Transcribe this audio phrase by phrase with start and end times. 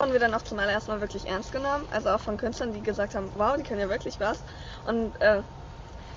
[0.00, 1.84] wurden wir dann auch zum allerersten Mal wirklich ernst genommen.
[1.90, 4.38] Also auch von Künstlern, die gesagt haben, wow, die können ja wirklich was.
[4.86, 5.42] Und äh,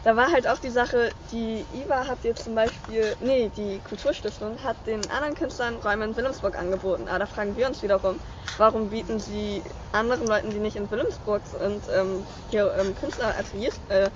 [0.04, 4.62] da war halt auch die Sache, die IWA hat jetzt zum Beispiel, nee, die Kulturstiftung
[4.64, 7.08] hat den anderen Künstlern Räume in Wilhelmsburg angeboten.
[7.08, 8.20] Aber da fragen wir uns wiederum,
[8.60, 14.12] warum bieten sie anderen Leuten, die nicht in Wilhelmsburg sind, ähm, hier ähm, Künstlerateliers, äh,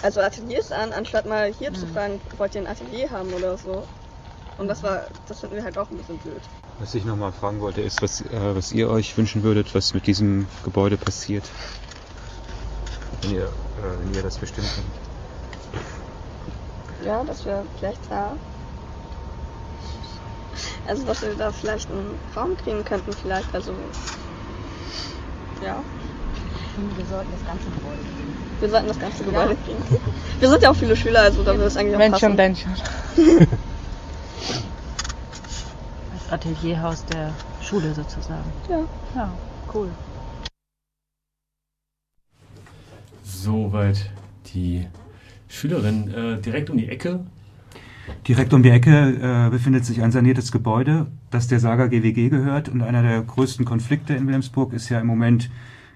[0.00, 1.74] also Ateliers an, anstatt mal hier mhm.
[1.74, 3.86] zu fragen, wollt ihr ein Atelier haben oder so.
[4.56, 6.40] Und das war, das finden wir halt auch ein bisschen blöd.
[6.80, 10.06] Was ich nochmal fragen wollte, ist, was, äh, was ihr euch wünschen würdet, was mit
[10.06, 11.44] diesem Gebäude passiert.
[13.20, 13.48] Wenn ihr, äh,
[14.02, 14.86] wenn ihr das bestimmt könnt.
[17.06, 18.32] Ja, dass wir vielleicht da.
[20.88, 23.54] Also, dass wir da vielleicht einen Raum kriegen könnten, vielleicht.
[23.54, 23.72] Also.
[25.62, 25.82] Ja.
[26.96, 28.36] Wir sollten das ganze Gebäude kriegen.
[28.60, 29.56] Wir sollten das ganze Gebäude ja.
[29.64, 30.00] kriegen.
[30.40, 32.36] Wir sind ja auch viele Schüler, also da würde es eigentlich auch Mensch passen.
[32.36, 32.64] Mensch
[36.30, 38.44] Atelierhaus der Schule sozusagen.
[38.68, 38.84] Ja.
[39.14, 39.32] Ja,
[39.74, 39.88] cool.
[43.22, 44.10] Soweit
[44.54, 44.86] die
[45.48, 46.12] Schülerin.
[46.14, 47.20] Äh, direkt um die Ecke.
[48.26, 52.68] Direkt um die Ecke äh, befindet sich ein saniertes Gebäude, das der Saga GWG gehört.
[52.68, 55.50] Und einer der größten Konflikte in Wilhelmsburg ist ja im Moment,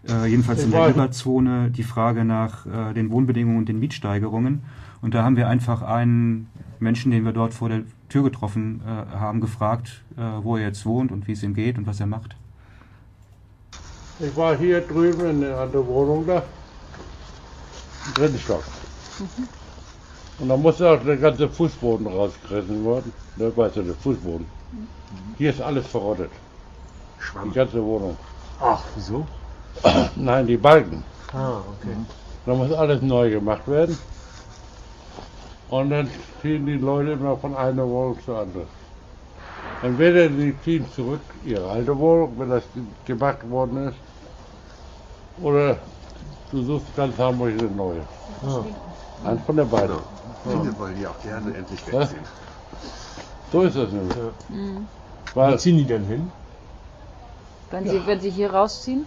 [0.09, 4.63] äh, jedenfalls in der Überzone, die Frage nach äh, den Wohnbedingungen und den Mietsteigerungen.
[5.01, 6.49] Und da haben wir einfach einen
[6.85, 10.87] Menschen, den wir dort vor der Tür getroffen äh, haben, gefragt, äh, wo er jetzt
[10.87, 12.37] wohnt und wie es ihm geht und was er macht.
[14.21, 16.45] Ich war hier drüben in der, der Wohnung da,
[18.07, 18.63] im dritten Stock.
[19.19, 19.49] Mhm.
[20.39, 23.13] Und da musste auch der ganze Fußboden rausgerissen worden.
[23.37, 24.47] Da weißt du, der Fußboden.
[24.73, 24.87] Mhm.
[25.37, 26.31] Hier ist alles verrottet.
[27.19, 27.51] Schwamm.
[27.51, 28.17] Die ganze Wohnung.
[28.61, 29.27] Ach, wieso?
[30.17, 31.03] Nein, die Balken.
[31.33, 31.97] Ah, okay.
[32.47, 33.99] Da muss alles neu gemacht werden.
[35.75, 36.09] Und dann
[36.41, 38.69] ziehen die Leute immer von einer Wohnung zur anderen.
[39.83, 42.63] Entweder sie ziehen zurück ihre alte Wohnung, wenn das
[43.05, 43.97] gemacht worden ist,
[45.43, 45.77] oder
[46.53, 48.03] du suchst ganz Hamburg eine neue.
[48.47, 48.65] Ja.
[49.29, 49.97] Eins von der beiden.
[50.45, 50.79] Viele ja.
[50.79, 52.25] wollen ja auch gerne endlich wegziehen.
[53.51, 54.17] So ist das nämlich.
[54.17, 54.57] Ja.
[54.57, 54.87] Mhm.
[55.35, 56.31] Wo ziehen die denn hin?
[57.73, 59.07] Wenn, sie, wenn sie hier rausziehen?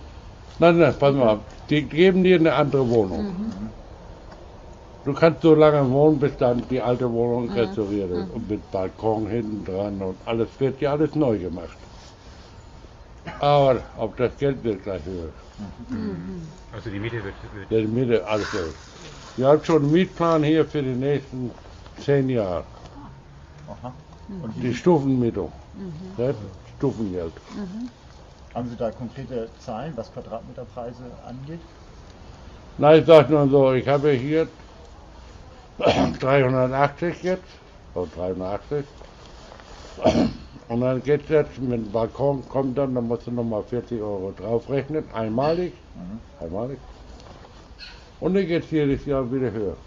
[0.59, 1.39] Nein, nein, pass mal,
[1.69, 3.23] die geben dir eine andere Wohnung.
[3.23, 3.69] Mhm.
[5.07, 7.53] Du kannst so lange wohnen, bis dann die alte Wohnung mhm.
[7.53, 8.27] restauriert ist.
[8.27, 8.33] Mhm.
[8.33, 11.77] Und mit Balkon hinten dran und alles wird ja alles neu gemacht.
[13.39, 15.29] Aber ob das Geld wird gleich höher.
[15.89, 16.45] Mhm.
[16.73, 17.71] Also die Miete wird, wird.
[17.71, 18.73] Ja, die Miete, alles höher.
[19.37, 21.51] Wir haben schon einen Mietplan hier für die nächsten
[21.99, 22.65] zehn Jahre.
[23.69, 23.93] Aha.
[24.43, 25.53] Und die Stufenmietung.
[25.73, 26.21] Mhm.
[26.21, 26.33] Ja,
[26.75, 27.31] Stufengeld.
[27.55, 27.89] Mhm.
[28.53, 31.61] Haben Sie da konkrete Zahlen, was Quadratmeterpreise angeht?
[32.77, 34.49] Nein, ich sage nur so, ich habe hier
[35.77, 37.43] 380 jetzt,
[37.93, 38.85] oder 380.
[40.69, 44.01] Und dann geht es jetzt, wenn ein Balkon kommt dann, dann musst du nochmal 40
[44.01, 45.73] Euro draufrechnen, einmalig.
[45.95, 46.43] Mhm.
[46.43, 46.77] Einmalig.
[48.19, 49.77] Und dann geht es jedes Jahr wieder höher.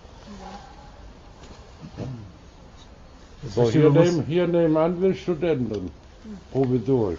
[3.49, 5.91] So, hier, neben, hier nebenan will Studenten,
[6.53, 7.19] provisorisch.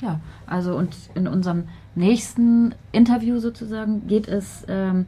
[0.00, 5.06] Ja, also und in unserem nächsten Interview sozusagen geht es ähm,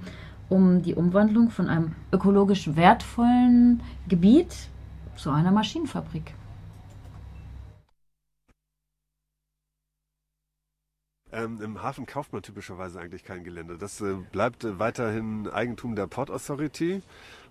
[0.50, 4.54] um die Umwandlung von einem ökologisch wertvollen Gebiet
[5.16, 6.34] zu einer Maschinenfabrik.
[11.32, 13.78] Ähm, Im Hafen kauft man typischerweise eigentlich kein Gelände.
[13.78, 17.02] Das äh, bleibt äh, weiterhin Eigentum der Port Authority.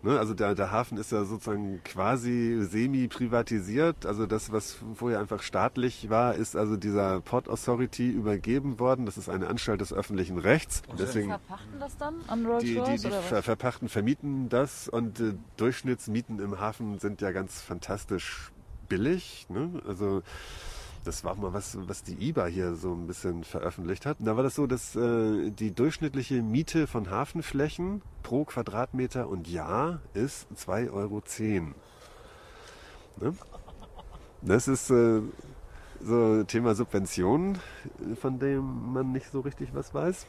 [0.01, 0.19] Ne?
[0.19, 4.05] Also der, der Hafen ist ja sozusagen quasi semi-privatisiert.
[4.05, 9.05] Also das, was vorher einfach staatlich war, ist also dieser Port Authority übergeben worden.
[9.05, 10.81] Das ist eine Anstalt des öffentlichen Rechts.
[10.87, 15.19] Und deswegen verpachten das dann an Rolls die, die, die ver verpachten, vermieten das und
[15.21, 18.51] äh, Durchschnittsmieten im Hafen sind ja ganz fantastisch
[18.89, 19.47] billig.
[19.49, 19.81] Ne?
[19.87, 20.21] Also
[21.09, 24.17] das war auch mal was, was die IBA hier so ein bisschen veröffentlicht hat.
[24.19, 30.01] da war das so, dass äh, die durchschnittliche Miete von Hafenflächen pro Quadratmeter und Jahr
[30.13, 31.23] ist 2,10 Euro.
[33.21, 33.33] Ne?
[34.43, 35.21] Das ist äh,
[35.99, 37.57] so Thema Subventionen,
[38.21, 40.27] von dem man nicht so richtig was weiß.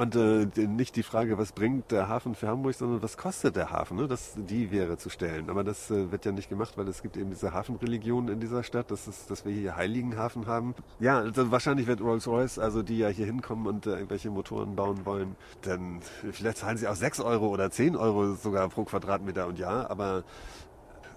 [0.00, 3.70] Und äh, nicht die Frage, was bringt der Hafen für Hamburg, sondern was kostet der
[3.70, 3.98] Hafen?
[3.98, 4.08] Ne?
[4.08, 5.50] Das, die wäre zu stellen.
[5.50, 8.62] Aber das äh, wird ja nicht gemacht, weil es gibt eben diese Hafenreligion in dieser
[8.62, 10.74] Stadt, das ist, dass wir hier Heiligenhafen haben.
[11.00, 15.04] Ja, also wahrscheinlich wird Rolls-Royce, also die ja hier hinkommen und äh, irgendwelche Motoren bauen
[15.04, 16.00] wollen, dann
[16.32, 19.90] vielleicht zahlen sie auch 6 Euro oder 10 Euro sogar pro Quadratmeter und Jahr.
[19.90, 20.24] Aber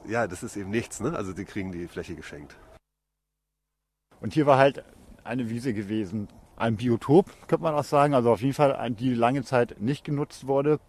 [0.05, 0.99] ja, das ist eben nichts.
[0.99, 1.15] Ne?
[1.15, 2.57] Also die kriegen die Fläche geschenkt.
[4.19, 4.83] Und hier war halt
[5.23, 8.13] eine Wiese gewesen, ein Biotop, könnte man auch sagen.
[8.13, 10.79] Also auf jeden Fall, die lange Zeit nicht genutzt wurde.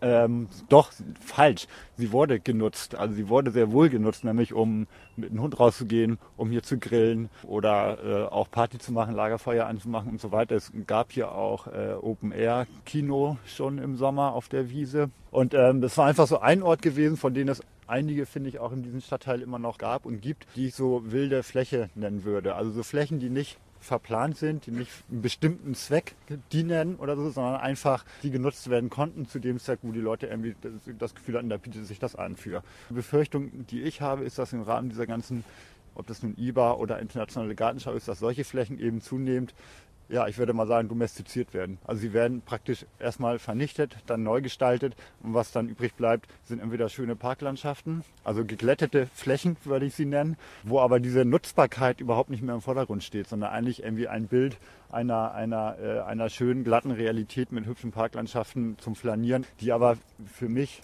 [0.00, 1.66] Ähm, doch, falsch.
[1.96, 2.94] Sie wurde genutzt.
[2.96, 6.78] Also sie wurde sehr wohl genutzt, nämlich um mit einem Hund rauszugehen, um hier zu
[6.78, 10.56] grillen oder äh, auch Party zu machen, Lagerfeuer anzumachen und so weiter.
[10.56, 15.10] Es gab hier auch äh, Open-Air-Kino schon im Sommer auf der Wiese.
[15.30, 18.58] Und ähm, das war einfach so ein Ort gewesen, von denen es einige, finde ich,
[18.58, 22.24] auch in diesem Stadtteil immer noch gab und gibt, die ich so wilde Fläche nennen
[22.24, 22.56] würde.
[22.56, 26.14] Also so Flächen, die nicht verplant sind, die nicht einem bestimmten Zweck
[26.52, 30.26] dienen oder so, sondern einfach die genutzt werden konnten zu dem Zweck, wo die Leute
[30.26, 30.54] irgendwie
[30.98, 32.62] das Gefühl hatten, da bietet sich das an für.
[32.90, 35.44] Die Befürchtung, die ich habe, ist, dass im Rahmen dieser ganzen,
[35.94, 39.54] ob das nun IBA oder internationale Gartenschau ist, dass solche Flächen eben zunehmend
[40.08, 41.78] ja, ich würde mal sagen, domestiziert werden.
[41.84, 46.60] Also sie werden praktisch erstmal vernichtet, dann neu gestaltet und was dann übrig bleibt, sind
[46.60, 52.30] entweder schöne Parklandschaften, also geglättete Flächen, würde ich sie nennen, wo aber diese Nutzbarkeit überhaupt
[52.30, 54.58] nicht mehr im Vordergrund steht, sondern eigentlich irgendwie ein Bild
[54.90, 59.96] einer, einer, äh, einer schönen, glatten Realität mit hübschen Parklandschaften zum Flanieren, die aber
[60.32, 60.82] für mich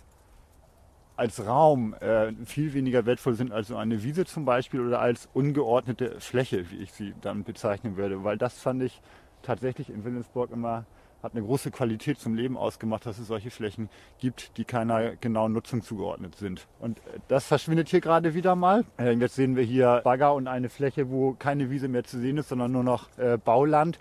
[1.17, 5.29] als Raum äh, viel weniger wertvoll sind als so eine Wiese zum Beispiel oder als
[5.33, 8.25] ungeordnete Fläche, wie ich sie dann bezeichnen würde.
[8.25, 9.01] Weil das fand ich
[9.43, 10.87] tatsächlich in Wilhelmsburg immer
[11.23, 13.89] hat eine große Qualität zum Leben ausgemacht, dass es solche Flächen
[14.19, 16.67] gibt, die keiner genauen Nutzung zugeordnet sind.
[16.81, 18.85] Und äh, das verschwindet hier gerade wieder mal.
[18.99, 22.39] Äh, jetzt sehen wir hier Bagger und eine Fläche, wo keine Wiese mehr zu sehen
[22.39, 24.01] ist, sondern nur noch äh, Bauland.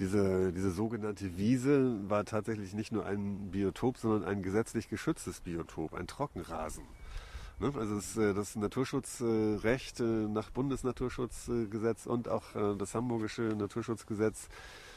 [0.00, 5.94] Diese, diese sogenannte Wiese war tatsächlich nicht nur ein Biotop, sondern ein gesetzlich geschütztes Biotop,
[5.94, 6.84] ein Trockenrasen.
[7.60, 7.72] Ne?
[7.76, 14.48] Also das, äh, das Naturschutzrecht äh, nach Bundesnaturschutzgesetz und auch äh, das hamburgische Naturschutzgesetz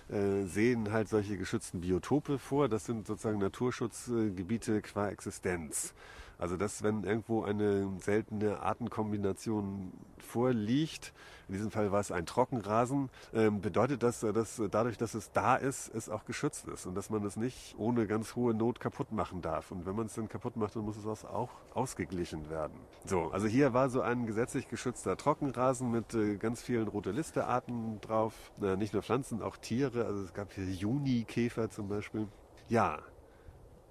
[0.09, 2.69] sehen halt solche geschützten Biotope vor.
[2.69, 5.93] Das sind sozusagen Naturschutzgebiete qua Existenz.
[6.37, 11.13] Also dass wenn irgendwo eine seltene Artenkombination vorliegt,
[11.47, 15.55] in diesem Fall war es ein Trockenrasen, ähm, bedeutet das, dass dadurch, dass es da
[15.55, 19.11] ist, es auch geschützt ist und dass man es nicht ohne ganz hohe Not kaputt
[19.11, 19.71] machen darf.
[19.71, 22.77] Und wenn man es dann kaputt macht, dann muss es auch ausgeglichen werden.
[23.05, 27.47] So, also hier war so ein gesetzlich geschützter Trockenrasen mit äh, ganz vielen rote Liste
[27.47, 28.33] Arten drauf.
[28.77, 30.05] nicht nur Pflanzen, auch Tiere.
[30.05, 32.27] Also es gab hier Junikäfer zum Beispiel.
[32.67, 32.99] Ja,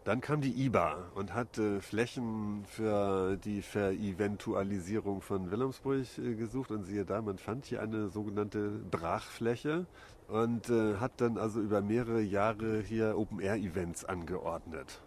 [0.06, 6.70] dann kam die IBA und hat äh, Flächen für die Vereventualisierung von Wilhelmsburg äh, gesucht
[6.70, 9.86] und siehe da, man fand hier eine sogenannte Brachfläche
[10.28, 15.00] und äh, hat dann also über mehrere Jahre hier Open-Air-Events angeordnet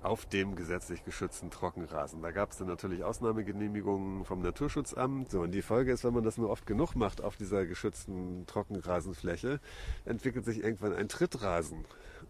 [0.00, 2.22] auf dem gesetzlich geschützten Trockenrasen.
[2.22, 5.30] Da gab es dann natürlich Ausnahmegenehmigungen vom Naturschutzamt.
[5.30, 8.46] So, und die Folge ist, wenn man das nur oft genug macht auf dieser geschützten
[8.46, 9.60] Trockenrasenfläche,
[10.04, 11.84] entwickelt sich irgendwann ein Trittrasen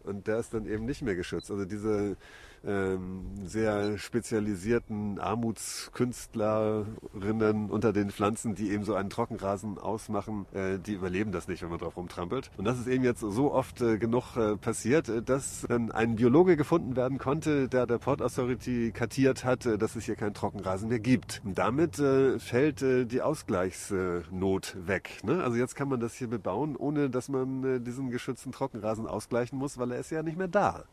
[0.09, 1.51] und der ist dann eben nicht mehr geschützt.
[1.51, 2.17] Also diese
[2.63, 11.33] sehr spezialisierten Armutskünstlerinnen unter den Pflanzen, die eben so einen Trockenrasen ausmachen, äh, die überleben
[11.33, 12.51] das nicht, wenn man drauf rumtrampelt.
[12.57, 16.57] Und das ist eben jetzt so oft äh, genug äh, passiert, dass dann ein Biologe
[16.57, 21.01] gefunden werden konnte, der der Port Authority kartiert hat, dass es hier keinen Trockenrasen mehr
[21.01, 21.43] gibt.
[21.45, 25.21] Und damit fällt die Ausgleichsnot weg.
[25.25, 25.43] Ne?
[25.43, 29.79] Also jetzt kann man das hier bebauen, ohne dass man diesen geschützten Trockenrasen ausgleichen muss,
[29.79, 30.85] weil er ist ja nicht mehr da.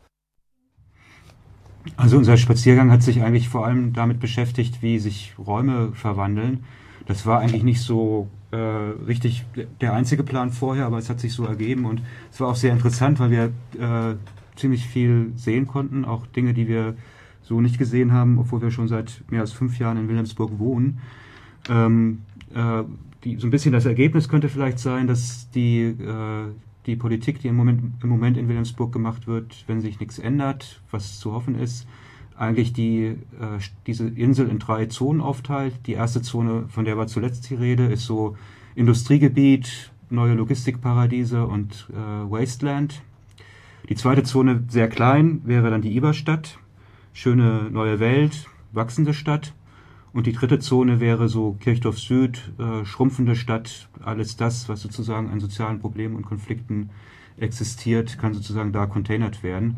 [1.96, 6.64] Also unser Spaziergang hat sich eigentlich vor allem damit beschäftigt, wie sich Räume verwandeln.
[7.06, 9.44] Das war eigentlich nicht so äh, richtig
[9.80, 12.02] der einzige Plan vorher, aber es hat sich so ergeben und
[12.32, 13.44] es war auch sehr interessant, weil wir
[13.78, 14.16] äh,
[14.56, 16.96] ziemlich viel sehen konnten, auch Dinge, die wir
[17.42, 20.98] so nicht gesehen haben, obwohl wir schon seit mehr als fünf Jahren in Wilhelmsburg wohnen.
[21.68, 22.22] Ähm,
[22.54, 22.82] äh,
[23.24, 26.48] die, so ein bisschen das Ergebnis könnte vielleicht sein, dass die äh,
[26.86, 30.80] die Politik, die im Moment, im Moment in Wilhelmsburg gemacht wird, wenn sich nichts ändert,
[30.90, 31.86] was zu hoffen ist,
[32.36, 35.74] eigentlich die, äh, diese Insel in drei Zonen aufteilt.
[35.86, 38.36] Die erste Zone, von der war zuletzt die Rede, ist so
[38.74, 43.02] Industriegebiet, neue Logistikparadiese und äh, Wasteland.
[43.88, 46.58] Die zweite Zone, sehr klein, wäre dann die Iberstadt.
[47.12, 49.54] Schöne neue Welt, wachsende Stadt.
[50.16, 55.28] Und die dritte Zone wäre so Kirchdorf Süd, äh, schrumpfende Stadt, alles das, was sozusagen
[55.28, 56.88] an sozialen Problemen und Konflikten
[57.36, 59.76] existiert, kann sozusagen da containert werden.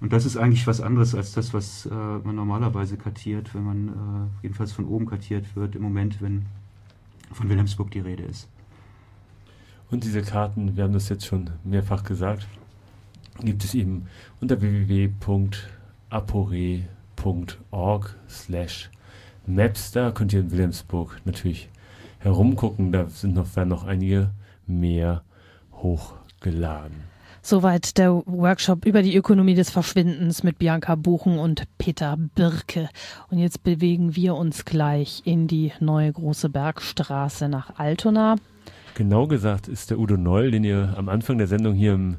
[0.00, 3.88] Und das ist eigentlich was anderes als das, was äh, man normalerweise kartiert, wenn man
[3.88, 6.46] äh, jedenfalls von oben kartiert wird, im Moment, wenn
[7.32, 8.48] von Wilhelmsburg die Rede ist.
[9.90, 12.46] Und diese Karten, wir haben das jetzt schon mehrfach gesagt,
[13.42, 14.06] gibt es eben
[14.40, 15.46] unter www.apore.org
[18.28, 18.90] slash
[19.46, 21.68] Maps, da könnt ihr in Wilhelmsburg natürlich
[22.18, 22.92] herumgucken.
[22.92, 24.30] Da sind noch, werden noch einige
[24.66, 25.22] mehr
[25.72, 27.10] hochgeladen.
[27.42, 32.90] Soweit der Workshop über die Ökonomie des Verschwindens mit Bianca Buchen und Peter Birke.
[33.30, 38.36] Und jetzt bewegen wir uns gleich in die neue große Bergstraße nach Altona.
[38.94, 42.18] Genau gesagt ist der Udo Neul, den ihr am Anfang der Sendung hier im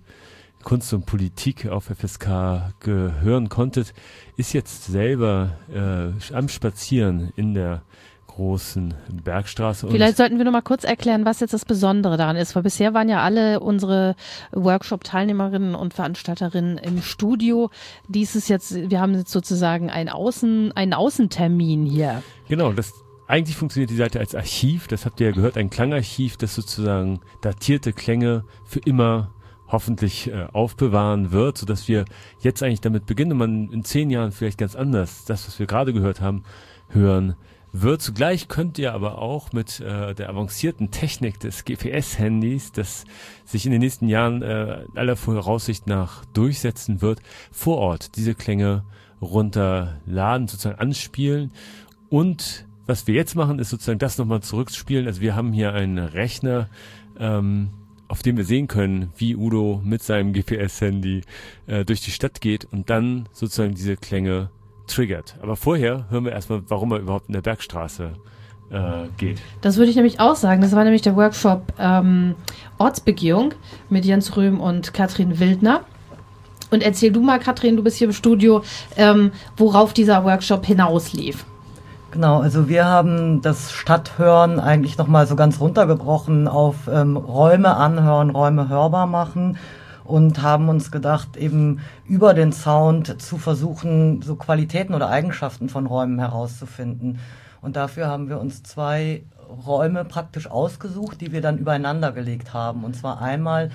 [0.64, 3.94] Kunst und Politik auf FSK gehören konntet,
[4.38, 7.84] ist jetzt selber äh, am Spazieren in der
[8.28, 9.88] großen Bergstraße.
[9.90, 12.94] Vielleicht sollten wir noch mal kurz erklären, was jetzt das Besondere daran ist, weil bisher
[12.94, 14.16] waren ja alle unsere
[14.54, 17.70] Workshop-Teilnehmerinnen und Veranstalterinnen im Studio.
[18.08, 22.24] Dies ist jetzt, wir haben jetzt sozusagen einen Außen, einen Außentermin hier.
[22.48, 22.94] Genau, das
[23.28, 27.22] eigentlich funktioniert die Seite als Archiv, das habt ihr ja gehört, ein Klangarchiv, das sozusagen
[27.42, 29.32] datierte Klänge für immer
[29.72, 32.06] hoffentlich äh, aufbewahren wird, so dass wir
[32.40, 35.68] jetzt eigentlich damit beginnen und man in zehn Jahren vielleicht ganz anders das, was wir
[35.68, 36.44] gerade gehört haben,
[36.90, 37.36] hören
[37.72, 38.02] wird.
[38.02, 43.06] Zugleich könnt ihr aber auch mit äh, der avancierten Technik des GPS-Handys, das
[43.46, 48.84] sich in den nächsten Jahren äh, aller Voraussicht nach durchsetzen wird, vor Ort diese Klänge
[49.22, 51.52] runterladen, sozusagen anspielen
[52.10, 55.08] und was wir jetzt machen, ist sozusagen das nochmal zurückspielen.
[55.08, 56.68] Also wir haben hier einen Rechner,
[57.18, 57.70] ähm,
[58.12, 61.22] auf dem wir sehen können, wie Udo mit seinem GPS-Handy
[61.68, 64.50] äh, durch die Stadt geht und dann sozusagen diese Klänge
[64.86, 65.38] triggert.
[65.42, 68.12] Aber vorher hören wir erstmal, warum er überhaupt in der Bergstraße
[68.70, 69.42] äh, geht.
[69.62, 70.62] Das würde ich nämlich auch sagen.
[70.62, 72.36] Das war nämlich der Workshop ähm,
[72.78, 73.54] Ortsbegehung
[73.90, 75.86] mit Jens Röhm und Katrin Wildner.
[76.70, 78.62] Und erzähl du mal, Katrin, du bist hier im Studio,
[78.98, 81.46] ähm, worauf dieser Workshop hinauslief.
[82.12, 88.32] Genau, also wir haben das Stadthören eigentlich nochmal so ganz runtergebrochen auf ähm, Räume anhören,
[88.32, 89.58] Räume hörbar machen
[90.04, 95.86] und haben uns gedacht, eben über den Sound zu versuchen, so Qualitäten oder Eigenschaften von
[95.86, 97.20] Räumen herauszufinden.
[97.62, 99.24] Und dafür haben wir uns zwei
[99.66, 102.84] Räume praktisch ausgesucht, die wir dann übereinander gelegt haben.
[102.84, 103.72] Und zwar einmal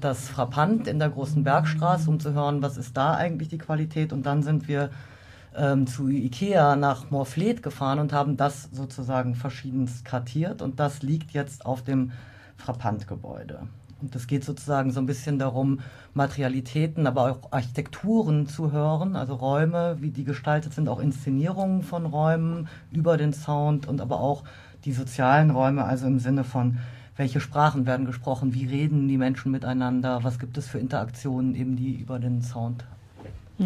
[0.00, 4.12] das Frappant in der großen Bergstraße, um zu hören, was ist da eigentlich die Qualität.
[4.12, 4.90] Und dann sind wir
[5.56, 10.62] ähm, zu Ikea nach Morfleet gefahren und haben das sozusagen verschiedenst kartiert.
[10.62, 12.12] Und das liegt jetzt auf dem
[12.56, 13.60] Frappant-Gebäude.
[14.00, 15.80] Und es geht sozusagen so ein bisschen darum,
[16.14, 22.06] Materialitäten, aber auch Architekturen zu hören, also Räume, wie die gestaltet sind, auch Inszenierungen von
[22.06, 24.44] Räumen über den Sound und aber auch
[24.84, 26.78] die sozialen Räume, also im Sinne von,
[27.16, 31.76] welche Sprachen werden gesprochen, wie reden die Menschen miteinander, was gibt es für Interaktionen eben,
[31.76, 32.86] die über den Sound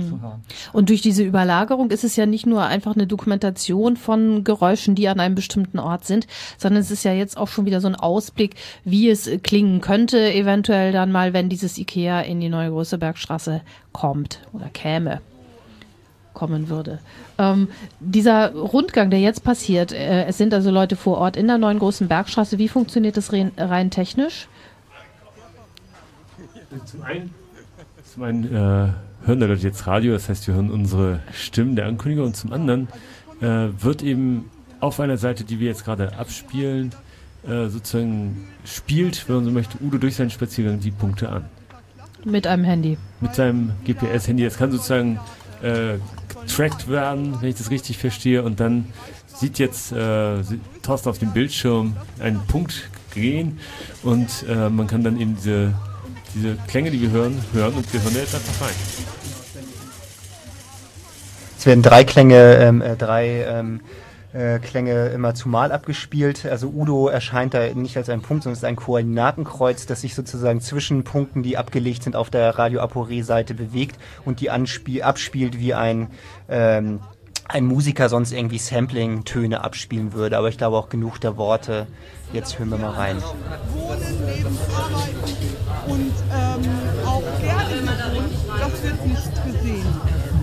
[0.00, 0.22] zu hm.
[0.22, 0.42] hören.
[0.72, 5.08] Und durch diese Überlagerung ist es ja nicht nur einfach eine Dokumentation von Geräuschen, die
[5.08, 6.26] an einem bestimmten Ort sind,
[6.58, 10.32] sondern es ist ja jetzt auch schon wieder so ein Ausblick, wie es klingen könnte,
[10.32, 13.60] eventuell dann mal, wenn dieses IKEA in die neue große Bergstraße
[13.92, 15.20] kommt oder käme
[16.34, 16.98] kommen würde.
[17.38, 17.68] Ähm,
[18.00, 21.78] dieser Rundgang, der jetzt passiert, äh, es sind also Leute vor Ort in der neuen
[21.78, 22.58] großen Bergstraße.
[22.58, 24.48] Wie funktioniert das rein, rein technisch?
[26.86, 27.32] Zum einen,
[28.12, 28.88] zum einen äh
[29.26, 32.52] hören da Leute jetzt Radio, das heißt, wir hören unsere Stimmen der Ankündiger und zum
[32.52, 32.88] anderen
[33.40, 34.50] äh, wird eben
[34.80, 36.90] auf einer Seite, die wir jetzt gerade abspielen,
[37.46, 41.44] äh, sozusagen spielt, wenn man so möchte, Udo durch seinen Spaziergang die Punkte an.
[42.24, 42.96] Mit einem Handy.
[43.20, 44.44] Mit seinem GPS-Handy.
[44.44, 45.20] Das kann sozusagen
[45.62, 45.98] äh,
[46.40, 48.42] getrackt werden, wenn ich das richtig verstehe.
[48.42, 48.86] Und dann
[49.26, 50.42] sieht jetzt äh,
[50.82, 53.58] Thorsten auf dem Bildschirm einen Punkt gehen
[54.02, 55.72] und äh, man kann dann eben diese
[56.34, 58.74] diese Klänge, die wir hören, hören und wir hören jetzt einfach rein.
[61.58, 63.80] Es werden drei Klänge, ähm, äh, drei ähm,
[64.34, 66.44] äh, Klänge immer zumal abgespielt.
[66.44, 70.14] Also Udo erscheint da nicht als ein Punkt, sondern es ist ein Koordinatenkreuz, das sich
[70.14, 75.72] sozusagen zwischen Punkten, die abgelegt sind, auf der Radio Aporé-Seite bewegt und die abspielt wie
[75.72, 76.08] ein
[76.48, 77.00] ähm,
[77.46, 80.38] ein Musiker sonst irgendwie Sampling-Töne abspielen würde.
[80.38, 81.86] Aber ich glaube auch genug der Worte.
[82.34, 83.22] Jetzt hören wir mal rein.
[83.72, 85.54] Wohnen, Leben, Arbeiten
[85.86, 89.86] und ähm, auch gerne gewohnt, das wird nicht gesehen.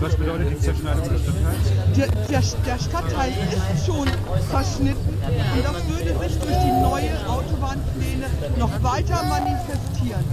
[0.00, 1.94] Was bedeutet die Zerschneidung des Stadtteils?
[1.94, 4.08] Der, der, der, Stadtteil ist schon
[4.48, 5.18] verschnitten
[5.54, 8.26] und das würde sich durch die neue Autobahnpläne
[8.58, 10.24] noch weiter manifestieren.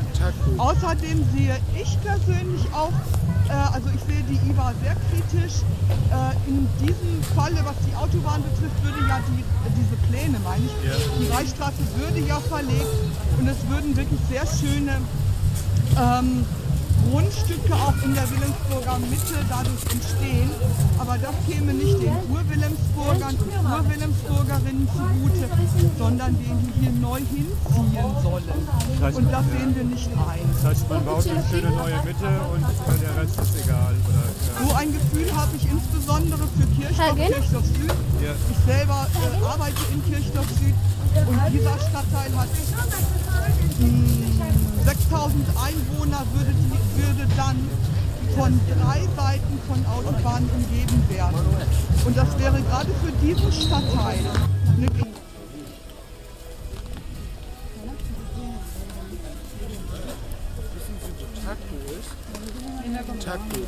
[0.58, 2.92] Außerdem sehe ich persönlich auch,
[3.50, 5.64] äh, also ich sehe die IWA sehr kritisch.
[6.12, 9.44] Äh, in diesem Falle, was die Autobahn betrifft, würde ja die,
[9.76, 10.72] diese Pläne, meine ich,
[11.20, 12.94] die Reichsstraße würde ja verlegt.
[13.40, 14.98] Und es würden wirklich sehr schöne
[15.98, 16.46] ähm,
[17.08, 20.50] Grundstücke auch in der Wilhelmsburger Mitte dadurch entstehen.
[20.98, 25.46] Aber das käme nicht den Ur-Wilhelmsburgern und Ur-Wilhelmsburgerinnen zugute,
[25.98, 28.44] sondern denen, die hier neu hinziehen sollen.
[29.00, 30.46] Das heißt, und das sehen wir nicht ein.
[30.54, 33.96] Das heißt, man baut eine schöne neue Mitte und der Rest ist egal.
[34.06, 34.68] Oder, ja.
[34.68, 37.94] So ein Gefühl habe ich insbesondere für Kirchdorf, Kirchdorf Süd.
[38.22, 38.34] Ja.
[38.52, 40.76] Ich selber äh, arbeite in Kirchdorf Süd
[41.26, 42.50] und dieser Stadtteil hat
[43.80, 44.19] mh,
[44.90, 46.56] 6000 Einwohner würde,
[46.96, 47.58] würde dann
[48.36, 51.40] von drei Seiten von Autobahnen umgeben werden.
[52.06, 54.18] Und das wäre gerade für diesen Stadtteil
[62.84, 63.68] eine total cool.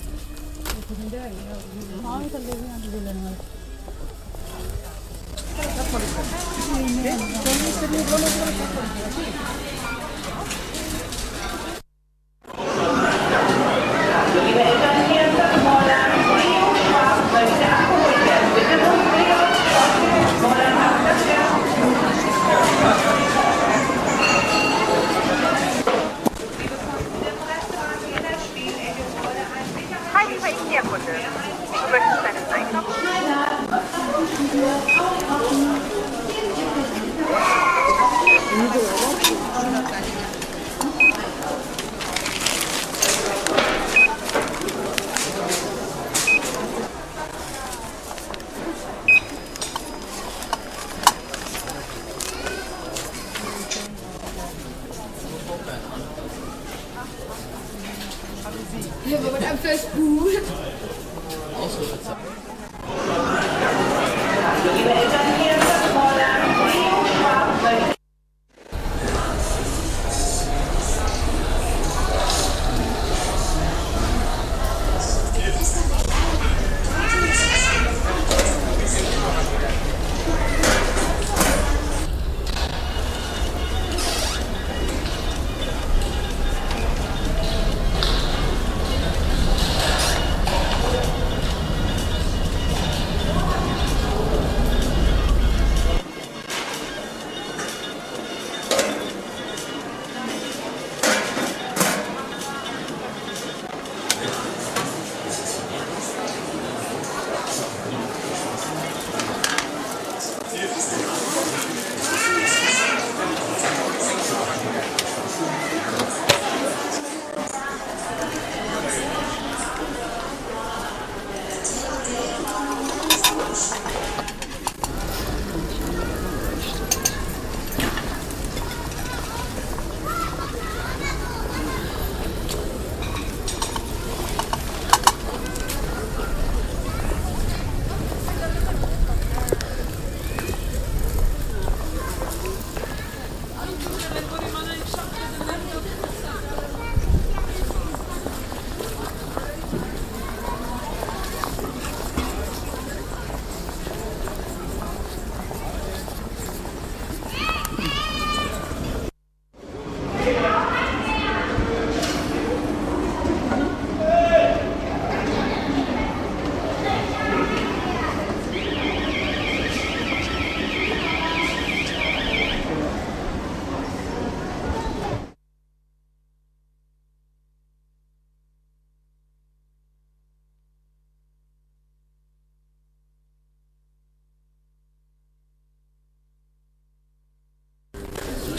[59.06, 60.30] Ja, aber am Facebook.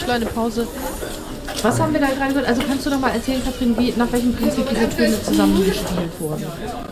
[0.03, 0.67] Kleine Pause.
[1.61, 2.47] Was haben wir da gerade gehört?
[2.47, 6.43] Also kannst du doch mal erzählen, Katrin, wie, nach welchem Prinzip diese Töne zusammengespielt wurden?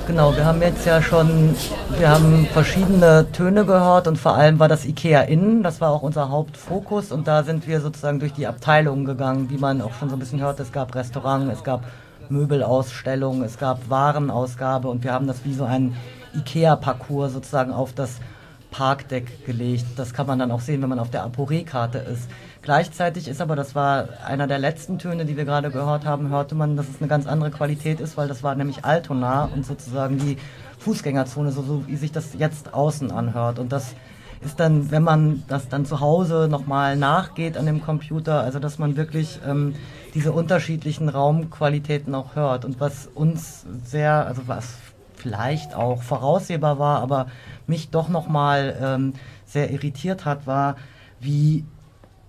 [0.07, 1.55] Genau, wir haben jetzt ja schon,
[1.97, 6.03] wir haben verschiedene Töne gehört und vor allem war das IKEA Innen, das war auch
[6.03, 10.09] unser Hauptfokus und da sind wir sozusagen durch die Abteilungen gegangen, wie man auch schon
[10.09, 11.83] so ein bisschen hört, es gab Restaurant, es gab
[12.29, 15.95] Möbelausstellung, es gab Warenausgabe und wir haben das wie so ein
[16.33, 18.19] IKEA-Parcours sozusagen auf das
[18.71, 19.85] Parkdeck gelegt.
[19.97, 22.29] Das kann man dann auch sehen, wenn man auf der Aporé-Karte ist.
[22.61, 26.53] Gleichzeitig ist aber, das war einer der letzten Töne, die wir gerade gehört haben, hörte
[26.53, 30.19] man, dass es eine ganz andere Qualität ist, weil das war nämlich Altona und sozusagen
[30.19, 30.37] die
[30.77, 33.57] Fußgängerzone, so, so wie sich das jetzt außen anhört.
[33.57, 33.95] Und das
[34.41, 38.77] ist dann, wenn man das dann zu Hause nochmal nachgeht an dem Computer, also dass
[38.77, 39.73] man wirklich ähm,
[40.13, 42.63] diese unterschiedlichen Raumqualitäten auch hört.
[42.63, 44.75] Und was uns sehr, also was
[45.15, 47.25] vielleicht auch voraussehbar war, aber
[47.65, 49.13] mich doch nochmal ähm,
[49.45, 50.75] sehr irritiert hat, war,
[51.19, 51.65] wie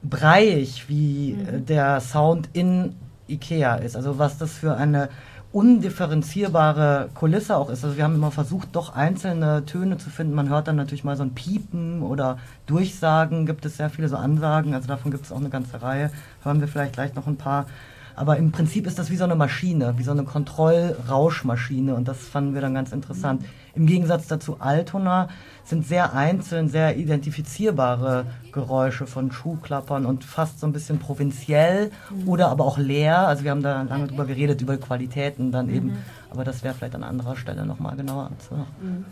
[0.03, 2.95] breiig, wie äh, der Sound in
[3.29, 3.97] Ikea ist.
[3.97, 5.09] Also was das für eine
[5.53, 7.85] undifferenzierbare Kulisse auch ist.
[7.85, 10.35] Also wir haben immer versucht, doch einzelne Töne zu finden.
[10.35, 14.17] Man hört dann natürlich mal so ein Piepen oder Durchsagen, gibt es sehr viele so
[14.17, 14.75] Ansagen.
[14.75, 16.11] Also davon gibt es auch eine ganze Reihe.
[16.43, 17.67] Hören wir vielleicht gleich noch ein paar.
[18.15, 22.19] Aber im Prinzip ist das wie so eine Maschine, wie so eine Kontrollrauschmaschine und das
[22.19, 23.45] fanden wir dann ganz interessant.
[23.75, 25.29] Im Gegensatz dazu Altona
[25.65, 31.91] sind sehr einzeln, sehr identifizierbare Geräusche von Schuhklappern und fast so ein bisschen provinziell
[32.27, 33.27] oder aber auch leer.
[33.29, 35.97] Also wir haben da lange drüber geredet, über Qualitäten dann eben, Mhm.
[36.31, 38.67] aber das wäre vielleicht an anderer Stelle nochmal genauer anzuhören.
[38.81, 39.05] Mhm.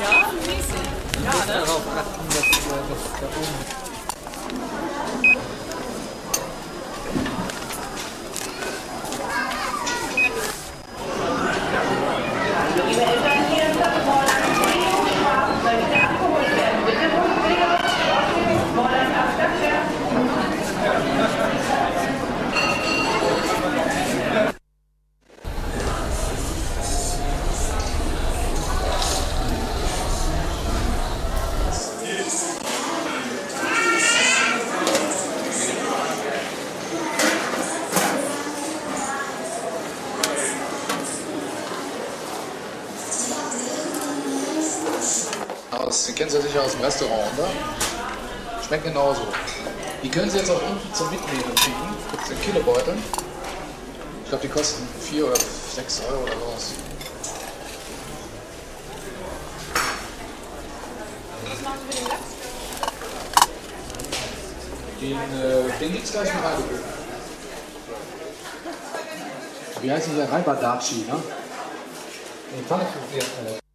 [0.00, 0.86] Ja, mäßig.
[1.24, 1.52] Ja, ne?
[1.60, 3.86] Darauf achten, dass das da oben.
[48.76, 49.22] Schmeckt genauso.
[50.02, 51.96] Die können Sie jetzt auch unten zum Mitnehmen kriegen.
[52.10, 53.02] Gibt es in Kilobeuteln.
[54.22, 56.72] Ich glaube, die kosten 4 oder 6 Euro oder sowas.
[65.00, 66.82] Den, äh, den gibt es gleich in Heidelberg.
[69.80, 71.22] Wie heißt dieser Reibadachi, ne?
[72.52, 73.65] Den fand ich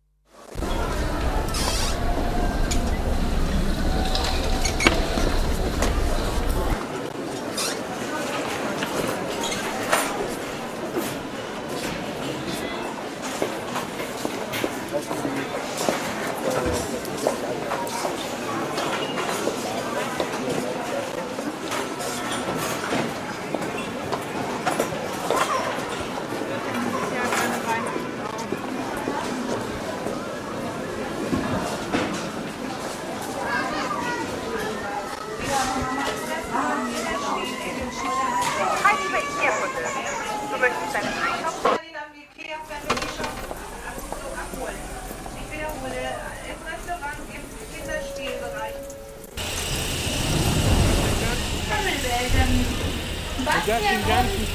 [53.71, 54.51] Bastian und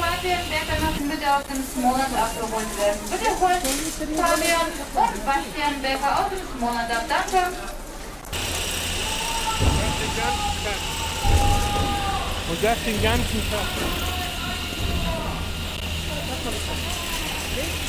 [0.00, 3.00] Fabian Becker müssen bitte aus dem Monat abgeholt werden.
[3.10, 3.60] Bitte holt
[4.16, 7.04] Fabian und Bastian Becker aus dem Monat ab.
[7.06, 7.52] Danke.
[12.48, 13.68] Und das den ganzen Tag.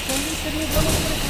[0.09, 1.26] Und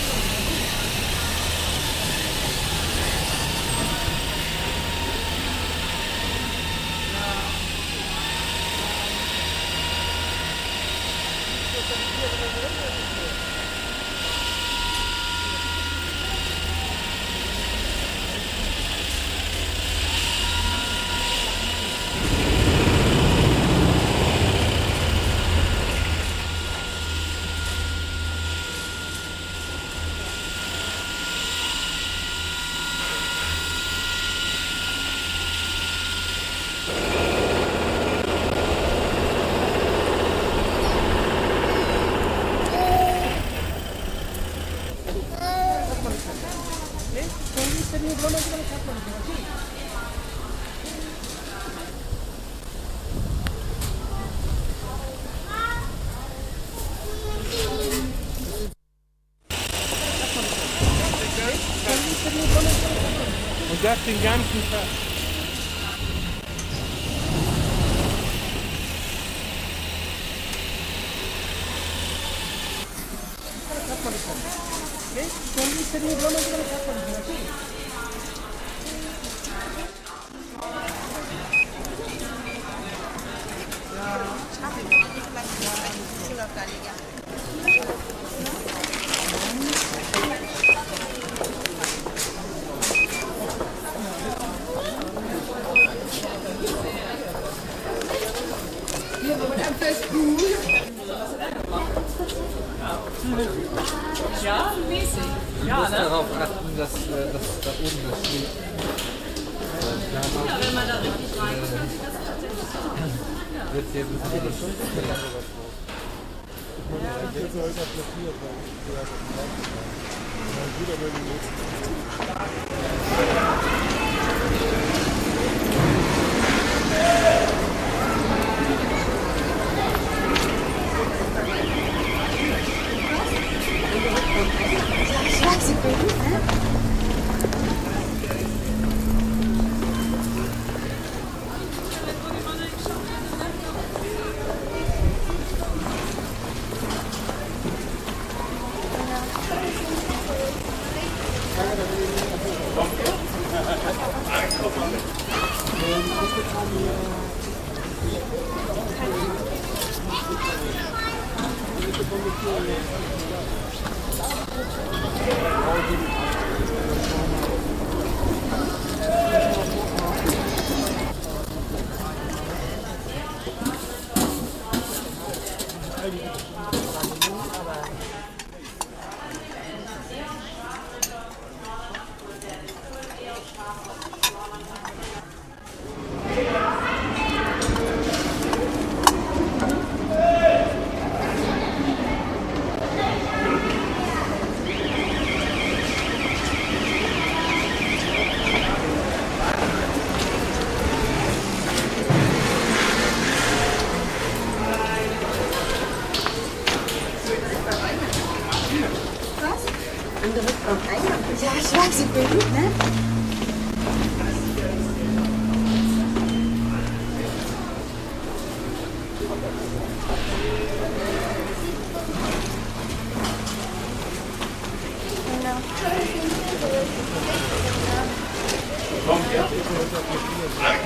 [210.27, 210.35] Was?
[210.35, 211.19] Und direkt am Eingang.
[211.41, 212.71] Ja, ich weiß, ich bin gut, ne?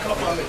[0.04, 0.45] Komm mal mit.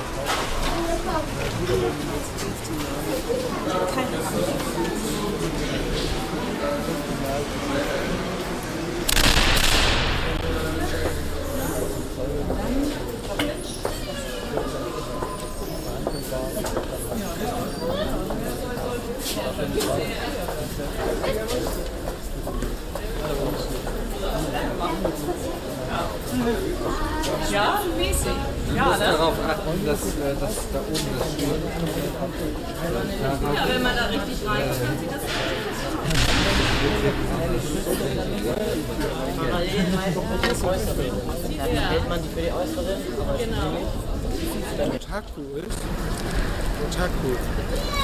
[27.51, 28.27] Ja, mäßig.
[28.69, 29.07] Du Ja, musst ne?
[29.07, 31.49] darauf achten, dass, äh, dass da oben das steht.
[33.55, 35.21] Ja, wenn man da richtig rein ist, dann sieht das
[41.59, 42.87] Dann wählt man die für die äußeren.
[43.21, 43.73] aber es Genau.
[45.33, 45.79] Otaku ist.
[46.87, 48.02] Otaku.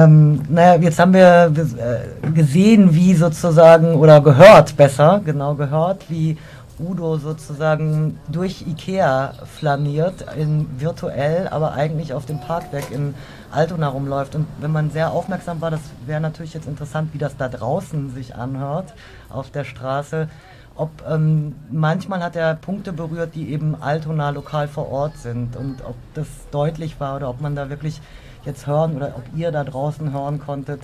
[0.00, 6.38] Ähm, naja, jetzt haben wir äh, gesehen, wie sozusagen, oder gehört besser, genau gehört, wie
[6.78, 13.14] Udo sozusagen durch Ikea flaniert, in virtuell, aber eigentlich auf dem Parkdeck in
[13.50, 14.34] Altona rumläuft.
[14.34, 18.14] Und wenn man sehr aufmerksam war, das wäre natürlich jetzt interessant, wie das da draußen
[18.14, 18.94] sich anhört,
[19.28, 20.28] auf der Straße.
[20.76, 25.84] Ob ähm, manchmal hat er Punkte berührt, die eben Altona lokal vor Ort sind und
[25.84, 28.00] ob das deutlich war oder ob man da wirklich
[28.44, 30.80] jetzt hören oder ob ihr da draußen hören konntet,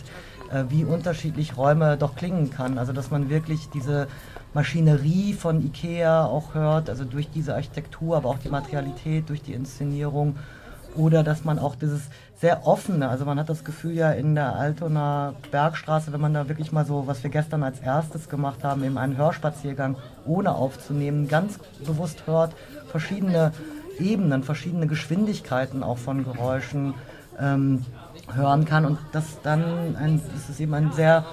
[0.50, 2.78] äh, wie unterschiedlich Räume doch klingen kann.
[2.78, 4.08] Also dass man wirklich diese
[4.54, 9.52] Maschinerie von Ikea auch hört, also durch diese Architektur, aber auch die Materialität, durch die
[9.52, 10.36] Inszenierung.
[10.94, 14.56] Oder dass man auch dieses sehr offene, also man hat das Gefühl ja in der
[14.56, 18.82] Altona Bergstraße, wenn man da wirklich mal so, was wir gestern als erstes gemacht haben,
[18.82, 22.54] eben einen Hörspaziergang ohne aufzunehmen, ganz bewusst hört,
[22.88, 23.52] verschiedene
[23.98, 26.94] Ebenen, verschiedene Geschwindigkeiten auch von Geräuschen
[27.38, 27.85] ähm,
[28.35, 31.25] hören kann und dass dann ein, dass es eben ein sehr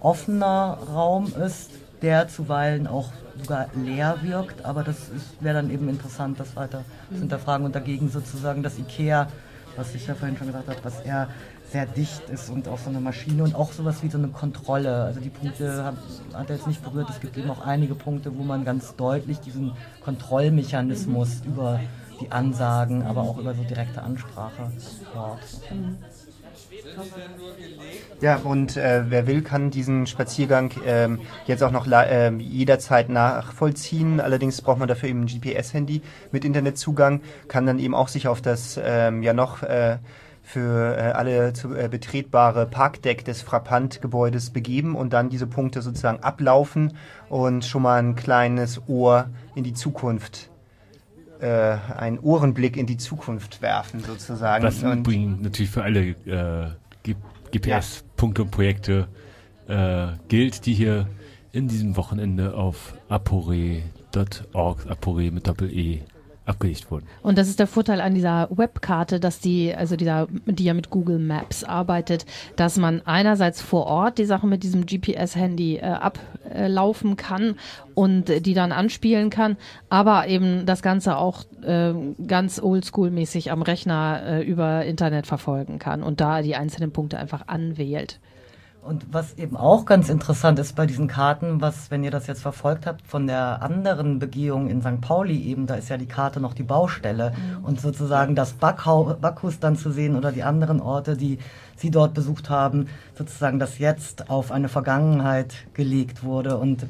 [0.00, 1.70] offener Raum ist,
[2.02, 4.96] der zuweilen auch sogar leer wirkt, aber das
[5.40, 9.28] wäre dann eben interessant, das weiter zu hinterfragen und dagegen sozusagen das Ikea,
[9.76, 11.28] was ich ja vorhin schon gesagt habe, was eher
[11.70, 15.04] sehr dicht ist und auch so eine Maschine und auch sowas wie so eine Kontrolle.
[15.04, 15.94] Also die Punkte hat,
[16.34, 17.08] hat er jetzt nicht berührt.
[17.08, 19.72] Es gibt eben auch einige Punkte, wo man ganz deutlich diesen
[20.04, 21.80] Kontrollmechanismus über
[22.22, 24.70] die Ansagen, aber auch über so direkte Ansprache
[25.12, 25.40] hört.
[28.20, 34.20] Ja, und äh, wer will, kann diesen Spaziergang ähm, jetzt auch noch ähm, jederzeit nachvollziehen.
[34.20, 38.40] Allerdings braucht man dafür eben ein GPS-Handy mit Internetzugang, kann dann eben auch sich auf
[38.40, 39.98] das ähm, ja noch äh,
[40.42, 46.22] für äh, alle zu, äh, betretbare Parkdeck des Frappant-Gebäudes begeben und dann diese Punkte sozusagen
[46.22, 46.96] ablaufen
[47.28, 50.50] und schon mal ein kleines Ohr in die Zukunft,
[51.42, 54.64] äh, einen Ohrenblick in die Zukunft werfen sozusagen.
[54.64, 55.06] Was Und-
[55.42, 56.70] natürlich für alle äh,
[57.52, 59.08] GPS-Punkte und Projekte
[59.68, 61.08] äh, gilt, die hier
[61.52, 66.00] in diesem Wochenende auf apore.org, apore mit Doppel-E,
[66.44, 67.06] abgelegt wurden.
[67.22, 70.90] Und das ist der Vorteil an dieser Webkarte, dass die, also dieser, die ja mit
[70.90, 72.26] Google Maps arbeitet,
[72.56, 77.56] dass man einerseits vor Ort die Sache mit diesem GPS-Handy äh, ablaufen kann
[77.94, 79.56] und die dann anspielen kann,
[79.88, 81.92] aber eben das Ganze auch äh,
[82.26, 87.46] ganz oldschool-mäßig am Rechner äh, über Internet verfolgen kann und da die einzelnen Punkte einfach
[87.46, 88.18] anwählt.
[88.84, 92.42] Und was eben auch ganz interessant ist bei diesen Karten, was, wenn ihr das jetzt
[92.42, 95.00] verfolgt habt, von der anderen Begehung in St.
[95.00, 97.30] Pauli eben, da ist ja die Karte noch die Baustelle.
[97.30, 97.64] Mhm.
[97.64, 101.38] Und sozusagen das Backhau Bacchus dann zu sehen oder die anderen Orte, die
[101.76, 106.56] sie dort besucht haben, sozusagen das jetzt auf eine Vergangenheit gelegt wurde.
[106.58, 106.86] Und äh,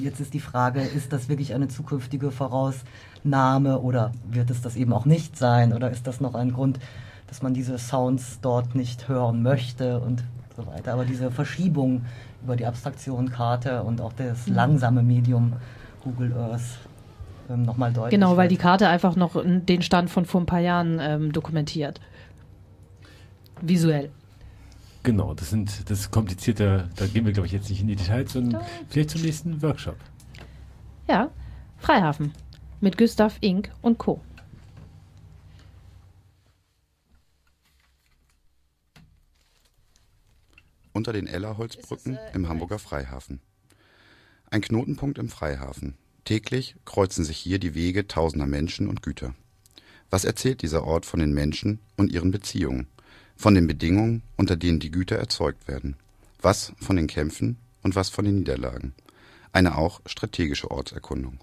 [0.00, 4.92] jetzt ist die Frage, ist das wirklich eine zukünftige Vorausnahme oder wird es das eben
[4.92, 5.72] auch nicht sein?
[5.72, 6.78] Oder ist das noch ein Grund,
[7.26, 10.22] dass man diese Sounds dort nicht hören möchte und
[10.56, 10.92] so weiter.
[10.92, 12.04] Aber diese Verschiebung
[12.42, 15.54] über die Abstraktion Karte und auch das langsame Medium
[16.02, 16.78] Google Earth
[17.50, 18.10] ähm, nochmal deutlich.
[18.10, 18.52] Genau, weil wird.
[18.52, 22.00] die Karte einfach noch den Stand von vor ein paar Jahren ähm, dokumentiert.
[23.60, 24.10] Visuell.
[25.04, 27.96] Genau, das sind das ist komplizierter, da gehen wir glaube ich jetzt nicht in die
[27.96, 29.96] Details, sondern vielleicht zum nächsten Workshop.
[31.08, 31.30] Ja,
[31.78, 32.32] Freihafen
[32.80, 34.20] mit Gustav Ink und Co.
[40.92, 43.40] unter den Ellerholzbrücken im Hamburger Freihafen.
[44.50, 45.94] Ein Knotenpunkt im Freihafen.
[46.24, 49.34] Täglich kreuzen sich hier die Wege tausender Menschen und Güter.
[50.10, 52.86] Was erzählt dieser Ort von den Menschen und ihren Beziehungen?
[53.34, 55.96] Von den Bedingungen, unter denen die Güter erzeugt werden?
[56.40, 58.94] Was von den Kämpfen und was von den Niederlagen?
[59.52, 61.38] Eine auch strategische Ortserkundung.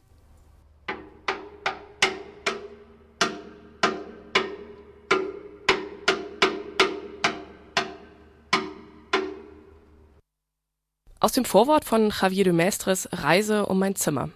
[11.21, 14.29] Aus dem Vorwort von Javier de Mestres Reise um mein Zimmer.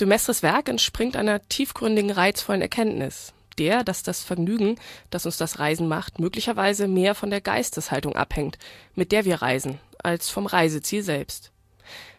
[0.00, 4.74] De Mestres Werk entspringt einer tiefgründigen, reizvollen Erkenntnis, der, dass das Vergnügen,
[5.10, 8.58] das uns das Reisen macht, möglicherweise mehr von der Geisteshaltung abhängt,
[8.96, 11.52] mit der wir reisen, als vom Reiseziel selbst.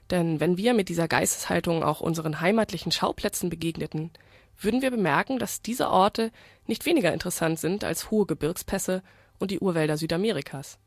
[0.10, 4.12] Denn wenn wir mit dieser Geisteshaltung auch unseren heimatlichen Schauplätzen begegneten,
[4.58, 6.32] würden wir bemerken, dass diese Orte
[6.66, 9.04] nicht weniger interessant sind als hohe Gebirgspässe
[9.38, 10.78] und die Urwälder Südamerikas.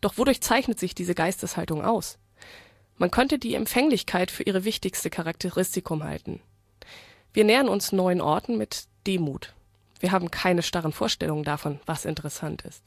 [0.00, 2.18] Doch wodurch zeichnet sich diese Geisteshaltung aus?
[2.96, 6.40] Man könnte die Empfänglichkeit für ihre wichtigste Charakteristikum halten.
[7.32, 9.54] Wir nähern uns neuen Orten mit Demut.
[10.00, 12.82] Wir haben keine starren Vorstellungen davon, was interessant ist.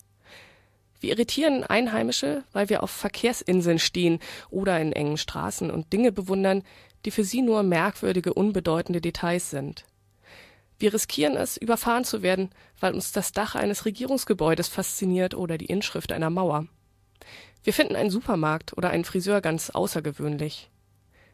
[1.00, 4.20] Wir irritieren Einheimische, weil wir auf Verkehrsinseln stehen
[4.50, 6.64] oder in engen Straßen und Dinge bewundern,
[7.06, 9.84] die für sie nur merkwürdige, unbedeutende Details sind.
[10.84, 12.50] Wir riskieren es, überfahren zu werden,
[12.82, 16.68] weil uns das Dach eines Regierungsgebäudes fasziniert oder die Inschrift einer Mauer.
[17.64, 20.70] Wir finden einen Supermarkt oder einen Friseur ganz außergewöhnlich.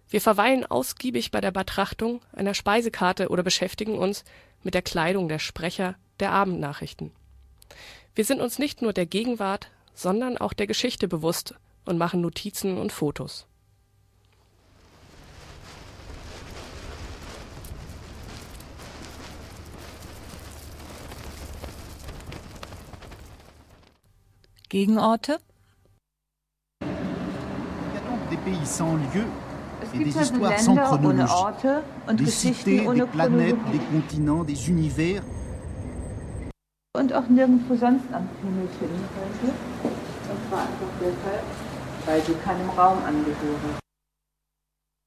[0.07, 4.23] Wir verweilen ausgiebig bei der Betrachtung einer Speisekarte oder beschäftigen uns
[4.62, 7.12] mit der Kleidung der Sprecher der Abendnachrichten.
[8.13, 12.77] Wir sind uns nicht nur der Gegenwart, sondern auch der Geschichte bewusst und machen Notizen
[12.77, 13.47] und Fotos.
[24.69, 25.39] Gegenorte?
[29.82, 31.27] Es gibt also Länder ohne.
[31.27, 33.55] Orte und Des Geschichten ohne Chronologie.
[36.95, 39.55] Und auch nirgendwo sonst am Himmel finden könnte.
[40.29, 41.43] Und zwar einfach deshalb,
[42.05, 43.79] weil sie keinem Raum angehören.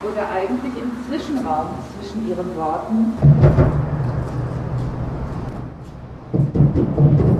[0.05, 1.69] Oder eigentlich im Zwischenraum
[2.01, 3.13] zwischen ihren Worten,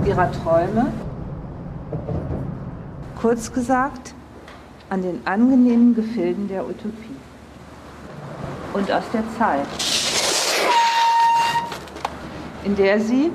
[0.05, 0.93] ihrer Träume.
[3.23, 4.13] Kurz gesagt,
[4.89, 7.15] an den angenehmen Gefilden der Utopie.
[8.73, 9.65] Und aus der Zeit,
[12.65, 13.31] in der sie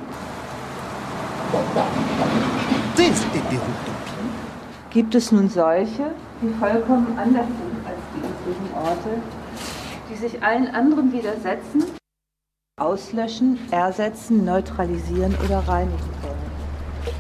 [4.90, 6.10] Gibt es nun solche,
[6.42, 9.22] die vollkommen anders sind als die übrigen Orte,
[10.10, 11.84] die sich allen anderen widersetzen,
[12.78, 17.14] auslöschen, ersetzen, neutralisieren oder reinigen wollen?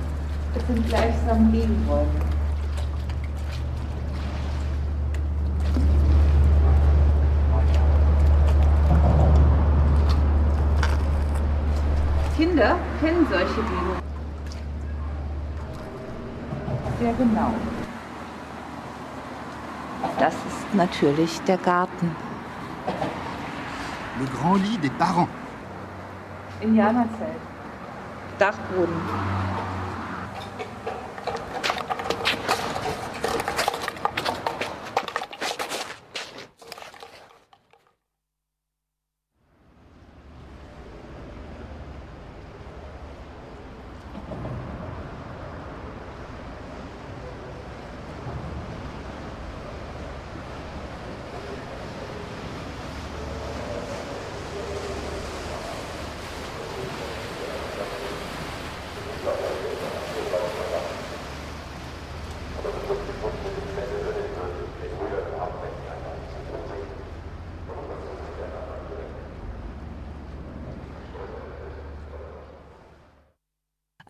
[0.54, 2.27] Es sind gleichsam Gegenräume.
[12.38, 14.02] Kinder kennen solche Gegenräume.
[17.00, 17.52] Sehr genau.
[20.20, 22.14] Das ist natürlich der Garten.
[24.20, 25.28] Le grand lit des parents.
[26.60, 27.40] Indianerzelt.
[28.38, 28.94] Dachboden.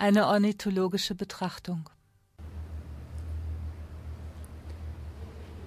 [0.09, 1.91] Eine ornithologische Betrachtung.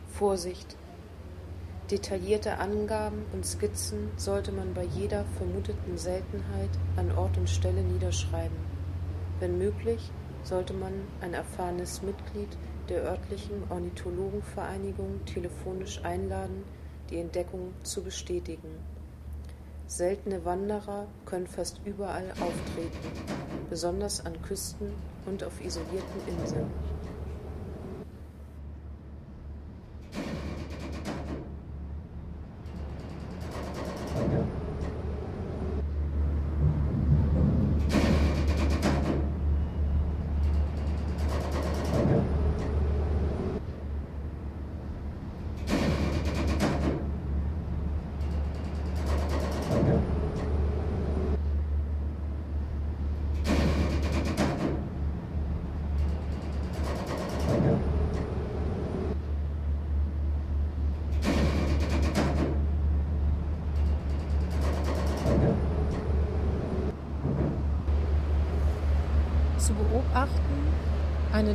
[0.07, 0.75] Vorsicht!
[1.91, 8.57] Detaillierte Angaben und Skizzen sollte man bei jeder vermuteten Seltenheit an Ort und Stelle niederschreiben.
[9.39, 10.09] Wenn möglich,
[10.41, 12.57] sollte man ein erfahrenes Mitglied
[12.89, 16.63] der örtlichen Ornithologenvereinigung telefonisch einladen,
[17.11, 18.71] die Entdeckung zu bestätigen.
[19.85, 24.91] Seltene Wanderer können fast überall auftreten, besonders an Küsten
[25.25, 26.69] und auf isolierten Inseln.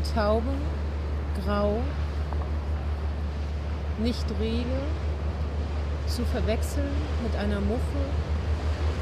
[0.07, 0.53] Eine Taube,
[1.45, 1.81] grau,
[3.99, 4.81] nicht rege,
[6.07, 6.93] zu verwechseln
[7.23, 7.81] mit einer Muffe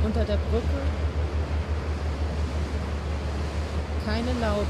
[0.05, 0.81] unter der Brücke,
[4.07, 4.67] keine Laute.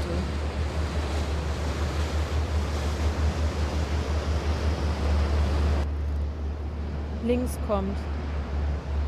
[7.25, 7.97] Links kommt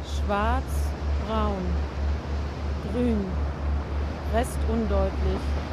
[0.04, 0.64] schwarz,
[1.28, 1.66] braun,
[2.92, 3.26] grün,
[4.34, 5.67] Rest undeutlich.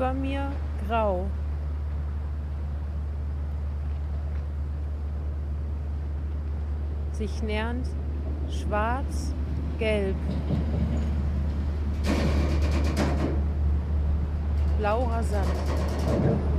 [0.00, 0.50] Über mir
[0.88, 1.26] grau.
[7.12, 7.86] Sich nähernd
[8.48, 9.34] schwarz,
[9.78, 10.16] gelb.
[14.78, 16.49] Blau rasant.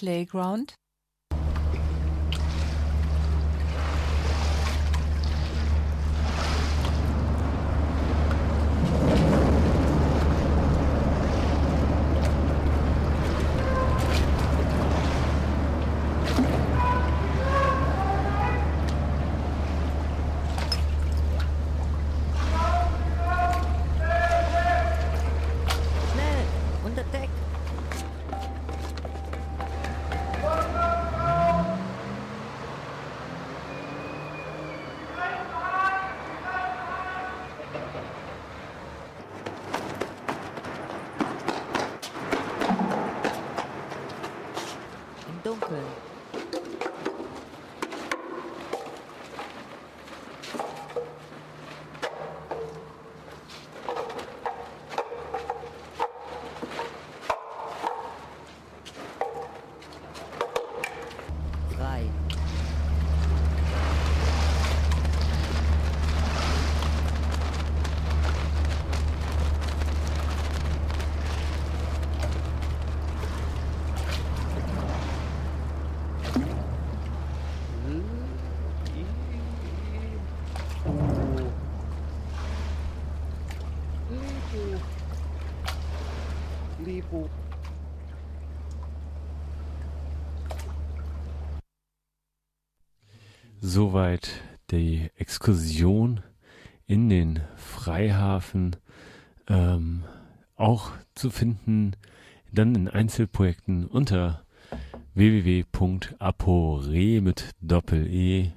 [0.00, 0.72] Playground.
[93.70, 94.42] Soweit
[94.72, 96.20] die Exkursion
[96.86, 98.74] in den Freihafen
[99.48, 100.02] ähm,
[100.56, 101.92] auch zu finden,
[102.52, 104.44] dann in Einzelprojekten unter
[105.14, 106.90] www.apore
[107.20, 108.50] mit doppel-e.org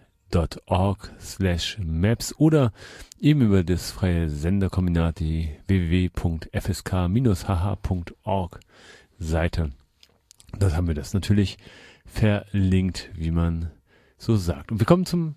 [1.20, 2.74] slash maps oder
[3.20, 6.50] eben über das freie Senderkombinat die www.fsk-hh.org
[9.20, 9.70] Seite.
[10.58, 11.60] Dort haben wir das natürlich
[12.06, 13.70] verlinkt, wie man
[14.18, 14.72] so sagt.
[14.72, 15.36] Und wir kommen zum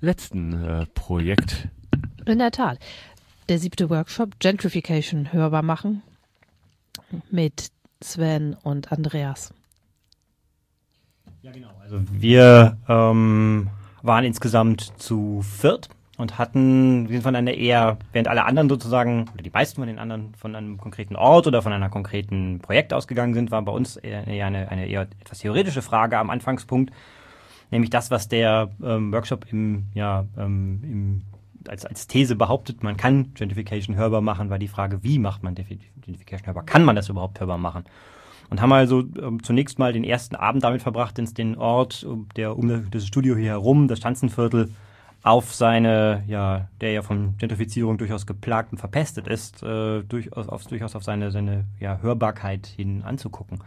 [0.00, 1.68] letzten äh, Projekt.
[2.26, 2.78] In der Tat.
[3.48, 6.02] Der siebte Workshop Gentrification hörbar machen
[7.30, 7.70] mit
[8.02, 9.52] Sven und Andreas.
[11.42, 11.70] Ja, genau.
[11.82, 13.68] Also wir ähm,
[14.02, 19.28] waren insgesamt zu viert und hatten, wir sind von einer eher, während alle anderen sozusagen,
[19.34, 22.92] oder die meisten von den anderen von einem konkreten Ort oder von einer konkreten Projekt
[22.92, 26.92] ausgegangen sind, war bei uns eher eine, eine eher etwas theoretische Frage am Anfangspunkt,
[27.74, 31.22] nämlich das, was der ähm, Workshop im, ja, ähm, im,
[31.68, 35.54] als, als These behauptet, man kann Gentrification hörbar machen, war die Frage, wie macht man
[35.54, 36.64] Gentrification hörbar?
[36.64, 37.84] Kann man das überhaupt hörbar machen?
[38.48, 42.06] Und haben also ähm, zunächst mal den ersten Abend damit verbracht, den Ort,
[42.36, 44.70] der um das Studio hier herum, das Schanzenviertel,
[45.24, 50.66] auf seine, ja, der ja von Gentrifizierung durchaus geplagt und verpestet ist, äh, durchaus, auf,
[50.66, 53.60] durchaus auf seine, seine ja, Hörbarkeit hin anzugucken.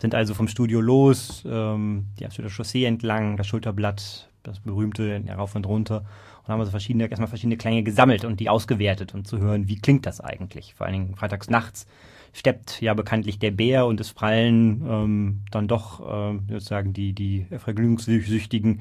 [0.00, 5.54] Sind also vom Studio los, ähm, die Amsterdamer Chaussee entlang, das Schulterblatt, das berühmte, rauf
[5.54, 6.04] und runter
[6.42, 9.76] und haben also verschiedene, erstmal verschiedene Klänge gesammelt und die ausgewertet und zu hören, wie
[9.76, 10.74] klingt das eigentlich.
[10.74, 11.86] Vor allen Dingen freitags nachts
[12.32, 17.46] steppt ja bekanntlich der Bär und es prallen ähm, dann doch äh, sozusagen die, die
[17.56, 18.80] Vergnügungssüchtigen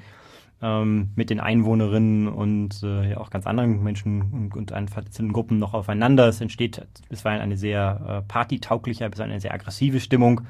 [0.62, 5.60] ähm, mit den Einwohnerinnen und äh, ja auch ganz anderen Menschen und, und einzelnen Gruppen
[5.60, 6.28] noch aufeinander.
[6.28, 10.42] Es entsteht bisweilen eine sehr äh, partytaugliche, bisweilen eine sehr aggressive Stimmung.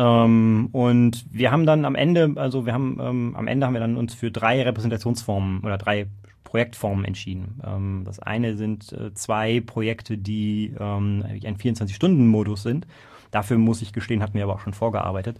[0.00, 3.80] Ähm, und wir haben dann am Ende, also wir haben ähm, am Ende haben wir
[3.80, 6.06] dann uns für drei Repräsentationsformen oder drei
[6.42, 7.60] Projektformen entschieden.
[7.62, 12.86] Ähm, das eine sind äh, zwei Projekte, die ähm, ein 24-Stunden-Modus sind.
[13.30, 15.38] Dafür muss ich gestehen, hatten wir aber auch schon vorgearbeitet.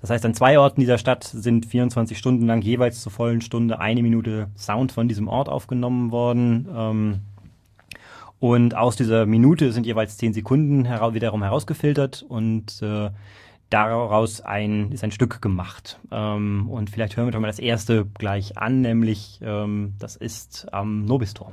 [0.00, 3.78] Das heißt, an zwei Orten dieser Stadt sind 24 Stunden lang jeweils zur vollen Stunde
[3.78, 6.68] eine Minute Sound von diesem Ort aufgenommen worden.
[6.74, 7.20] Ähm,
[8.40, 13.10] und aus dieser Minute sind jeweils zehn Sekunden hera wiederum herausgefiltert und äh,
[13.72, 15.98] daraus ein, ist ein Stück gemacht.
[16.10, 20.66] Ähm, und vielleicht hören wir doch mal das erste gleich an, nämlich ähm, das ist
[20.72, 21.52] am Nobistor.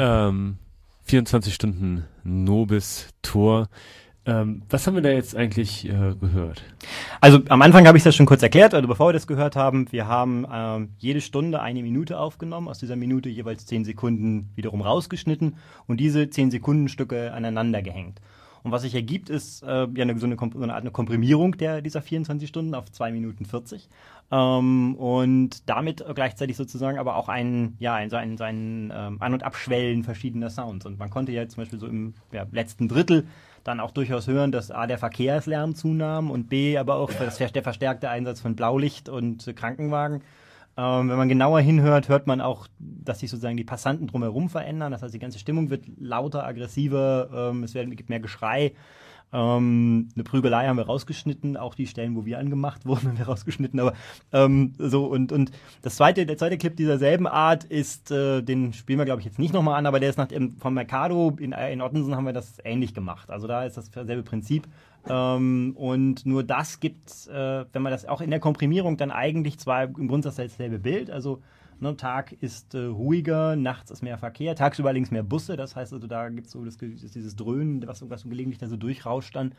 [0.00, 0.56] ähm,
[1.04, 3.68] 24 Stunden Nobis Tor.
[4.26, 6.62] Ähm, was haben wir da jetzt eigentlich äh, gehört?
[7.20, 9.90] Also am Anfang habe ich das schon kurz erklärt, also bevor wir das gehört haben,
[9.90, 14.82] wir haben ähm, jede Stunde eine Minute aufgenommen, aus dieser Minute jeweils zehn Sekunden wiederum
[14.82, 18.20] rausgeschnitten und diese zehn Sekunden Stücke aneinander gehängt.
[18.62, 21.56] Und was sich ergibt, ist äh, ja eine, so, eine, so eine Art eine Komprimierung
[21.56, 23.88] der, dieser 24 Stunden auf 2 Minuten 40.
[24.30, 29.16] Ähm, und damit gleichzeitig sozusagen aber auch ein, ja, ein, so ein, so ein ähm,
[29.20, 30.86] An- und Abschwellen verschiedener Sounds.
[30.86, 33.26] Und man konnte ja zum Beispiel so im ja, letzten Drittel
[33.64, 37.62] dann auch durchaus hören, dass A, der Verkehrslärm zunahm und B, aber auch das, der
[37.62, 40.22] verstärkte Einsatz von Blaulicht und Krankenwagen.
[40.80, 44.92] Ähm, wenn man genauer hinhört, hört man auch, dass sich sozusagen die Passanten drumherum verändern.
[44.92, 48.72] Das heißt, die ganze Stimmung wird lauter, aggressiver, ähm, es werden, gibt mehr Geschrei.
[49.30, 53.26] Ähm, eine Prügelei haben wir rausgeschnitten, auch die Stellen, wo wir angemacht wurden, haben wir
[53.26, 53.78] rausgeschnitten.
[53.78, 53.92] Aber
[54.32, 55.52] ähm, so und und
[55.82, 59.26] das zweite, der zweite Clip dieser selben Art ist, äh, den spielen wir glaube ich
[59.26, 62.24] jetzt nicht nochmal an, aber der ist nach dem vom Mercado in, in Ottensen haben
[62.24, 63.28] wir das ähnlich gemacht.
[63.28, 64.66] Also da ist das selbe Prinzip.
[65.08, 69.58] Ähm, und nur das gibt, äh, wenn man das auch in der Komprimierung dann eigentlich
[69.58, 71.42] zwar im Grundsatz dasselbe Bild, also
[71.80, 75.92] ne, Tag ist äh, ruhiger, nachts ist mehr Verkehr, tagsüber allerdings mehr Busse, das heißt
[75.92, 79.54] also da gibt es so das, dieses Dröhnen, was, was gelegentlich da so durchrauscht dann.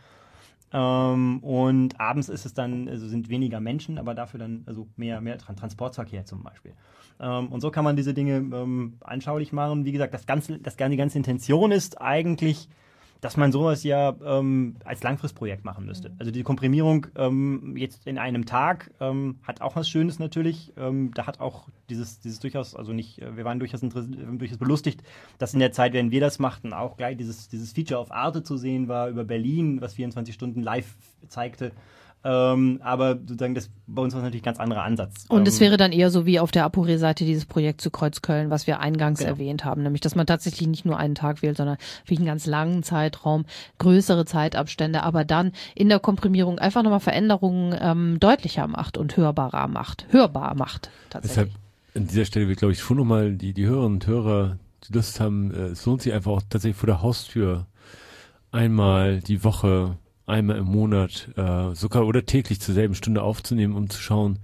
[0.73, 5.19] Ähm, und abends ist es dann, also sind weniger Menschen, aber dafür dann also mehr,
[5.19, 6.73] mehr Transportverkehr zum Beispiel.
[7.19, 9.83] Ähm, und so kann man diese Dinge ähm, anschaulich machen.
[9.85, 12.69] Wie gesagt, das ganze, das, die ganze Intention ist eigentlich,
[13.21, 16.11] dass man sowas ja ähm, als Langfristprojekt machen müsste.
[16.17, 20.73] Also die Komprimierung ähm, jetzt in einem Tag ähm, hat auch was Schönes natürlich.
[20.75, 25.03] Ähm, da hat auch dieses, dieses durchaus, also nicht, äh, wir waren durchaus, durchaus belustigt,
[25.37, 28.41] dass in der Zeit, wenn wir das machten, auch gleich dieses, dieses Feature auf Arte
[28.41, 30.95] zu sehen war über Berlin, was 24 Stunden live
[31.27, 31.71] zeigte.
[32.23, 35.25] Ähm, aber sozusagen das bei uns war natürlich ein ganz anderer Ansatz.
[35.27, 38.51] Und ähm, es wäre dann eher so wie auf der Apore-Seite dieses Projekt zu Kreuzköln,
[38.51, 39.31] was wir eingangs Genau.
[39.31, 42.45] erwähnt haben, nämlich dass man tatsächlich nicht nur einen Tag wählt, sondern wie einen ganz
[42.45, 43.45] langen Zeitraum,
[43.79, 49.67] größere Zeitabstände, aber dann in der Komprimierung einfach nochmal Veränderungen ähm, deutlicher macht und hörbarer
[49.67, 51.47] macht, hörbar macht tatsächlich.
[51.47, 51.61] Deshalb
[51.95, 54.57] an dieser Stelle will, glaube ich, schon nochmal die, die Hörerinnen und Hörer,
[54.87, 57.65] die Lust haben, äh, es lohnt sich einfach auch tatsächlich vor der Haustür
[58.51, 59.97] einmal die Woche,
[60.31, 64.39] einmal im Monat, äh, sogar oder täglich zur selben Stunde aufzunehmen, um zu schauen,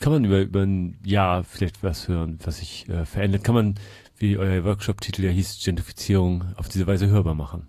[0.00, 3.44] kann man über, über ein Jahr vielleicht was hören, was sich äh, verändert?
[3.44, 3.74] Kann man,
[4.16, 7.68] wie euer Workshop-Titel ja hieß, Gentrifizierung auf diese Weise hörbar machen?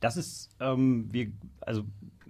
[0.00, 1.84] Das ist, ähm, wir, also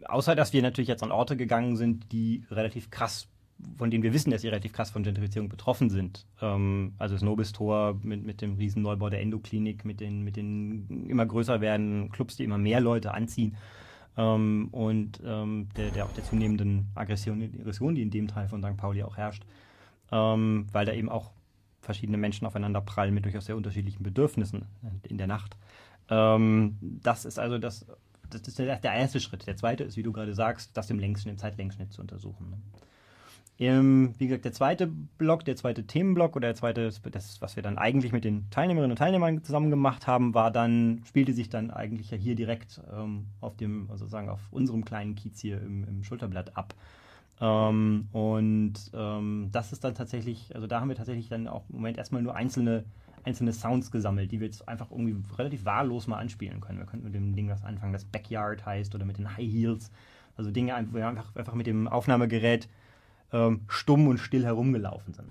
[0.05, 3.29] außer dass wir natürlich jetzt an Orte gegangen sind, die relativ krass,
[3.77, 6.27] von denen wir wissen, dass sie relativ krass von Gentrifizierung betroffen sind.
[6.41, 11.07] Ähm, also das Nobis-Tor mit, mit dem riesen Neubau der Endoklinik, mit den, mit den
[11.09, 13.57] immer größer werdenden Clubs, die immer mehr Leute anziehen.
[14.17, 18.63] Ähm, und ähm, der, der auch der zunehmenden Aggression, Aggression, die in dem Teil von
[18.63, 18.77] St.
[18.77, 19.45] Pauli auch herrscht,
[20.13, 21.33] ähm, weil da eben auch
[21.81, 24.65] verschiedene Menschen aufeinander prallen mit durchaus sehr unterschiedlichen Bedürfnissen
[25.03, 25.57] in der Nacht.
[26.09, 27.87] Ähm, das ist also das,
[28.31, 29.47] das ist der, der erste Schritt.
[29.47, 32.51] Der zweite ist, wie du gerade sagst, das im Längsschnitt, im Zeitlängsschnitt zu untersuchen.
[32.51, 32.59] Ne?
[33.59, 37.63] Ähm, wie gesagt, der zweite Block, der zweite Themenblock oder der zweite, das, was wir
[37.63, 41.71] dann eigentlich mit den Teilnehmerinnen und Teilnehmern zusammen gemacht haben, war dann, spielte sich dann
[41.71, 45.85] eigentlich ja hier direkt ähm, auf dem, also sagen, auf unserem kleinen Kiez hier im,
[45.85, 46.75] im Schulterblatt ab.
[47.41, 51.77] Ähm, und ähm, das ist dann tatsächlich, also da haben wir tatsächlich dann auch im
[51.77, 52.85] Moment erstmal nur einzelne,
[53.23, 56.79] einzelne Sounds gesammelt, die wir jetzt einfach irgendwie relativ wahllos mal anspielen können.
[56.79, 59.93] Wir könnten mit dem Ding was anfangen, das Backyard heißt, oder mit den High Heels.
[60.37, 62.69] Also Dinge, wo wir einfach, einfach mit dem Aufnahmegerät
[63.35, 65.29] ähm, stumm und still herumgelaufen sind.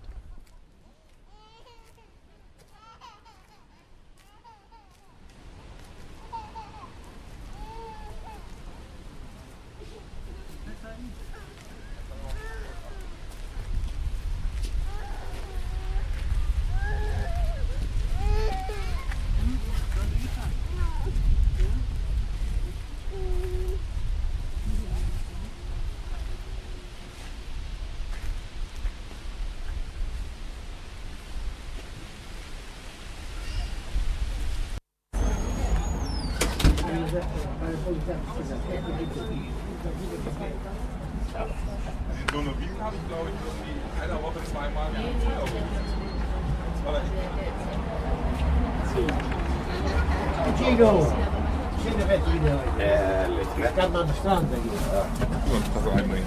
[50.73, 50.85] Ego.
[50.85, 52.59] Äh, Schön, der Wett wieder.
[52.79, 53.69] Ehrlich, ne?
[53.75, 54.81] Kann man am Strand, denke ich.
[54.91, 55.05] Ja,
[55.73, 56.23] das ist ein Mensch.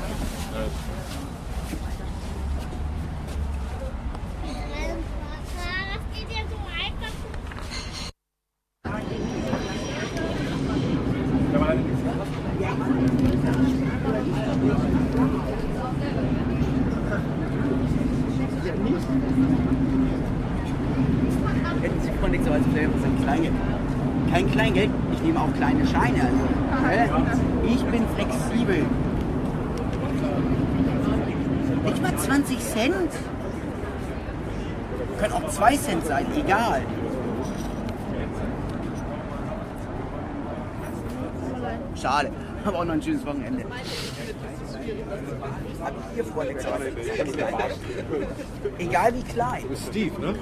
[42.67, 43.65] Aber auch noch ein schönes Wochenende.
[45.83, 46.45] Habt ihr vor,
[48.79, 49.63] Egal wie klein.
[49.63, 50.35] Du bist Steve, ne?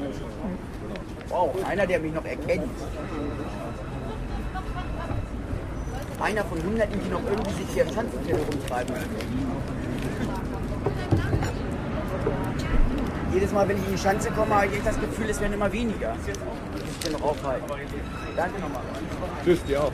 [1.28, 2.70] Wow, einer, der mich noch erkennt.
[6.20, 8.94] Einer von Hunderten, die noch irgendwie sich hier im Schanzenviertel rumtreiben.
[13.32, 15.72] Jedes Mal, wenn ich in die Schanze komme, habe ich das Gefühl, es werden immer
[15.72, 16.14] weniger.
[16.24, 17.66] Ich bin noch aufhalten.
[18.36, 18.82] Danke nochmal.
[19.44, 19.92] Tschüss, dir auch.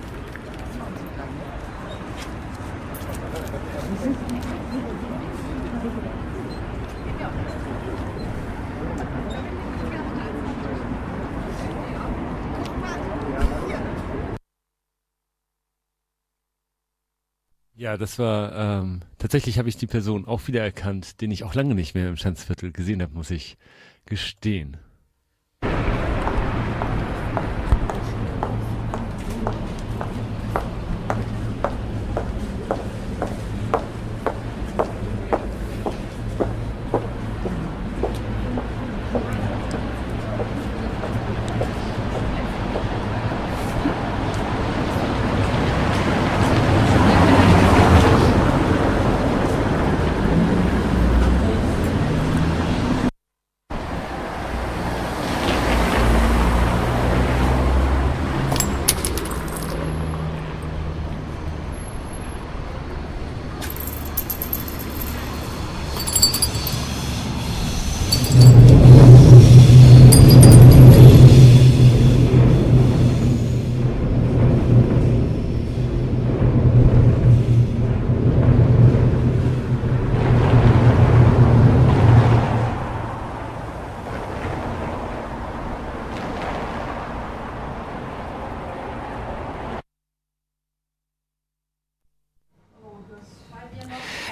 [17.81, 21.55] Ja, das war ähm, tatsächlich habe ich die Person auch wieder erkannt, den ich auch
[21.55, 23.57] lange nicht mehr im Schanzviertel gesehen habe, muss ich
[24.05, 24.77] gestehen.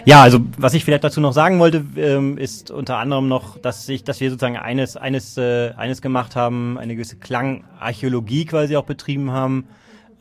[0.08, 3.86] Ja, also was ich vielleicht dazu noch sagen wollte, ähm, ist unter anderem noch, dass
[3.90, 8.86] ich, dass wir sozusagen eines, eines, äh, eines gemacht haben, eine gewisse Klangarchäologie quasi auch
[8.86, 9.68] betrieben haben,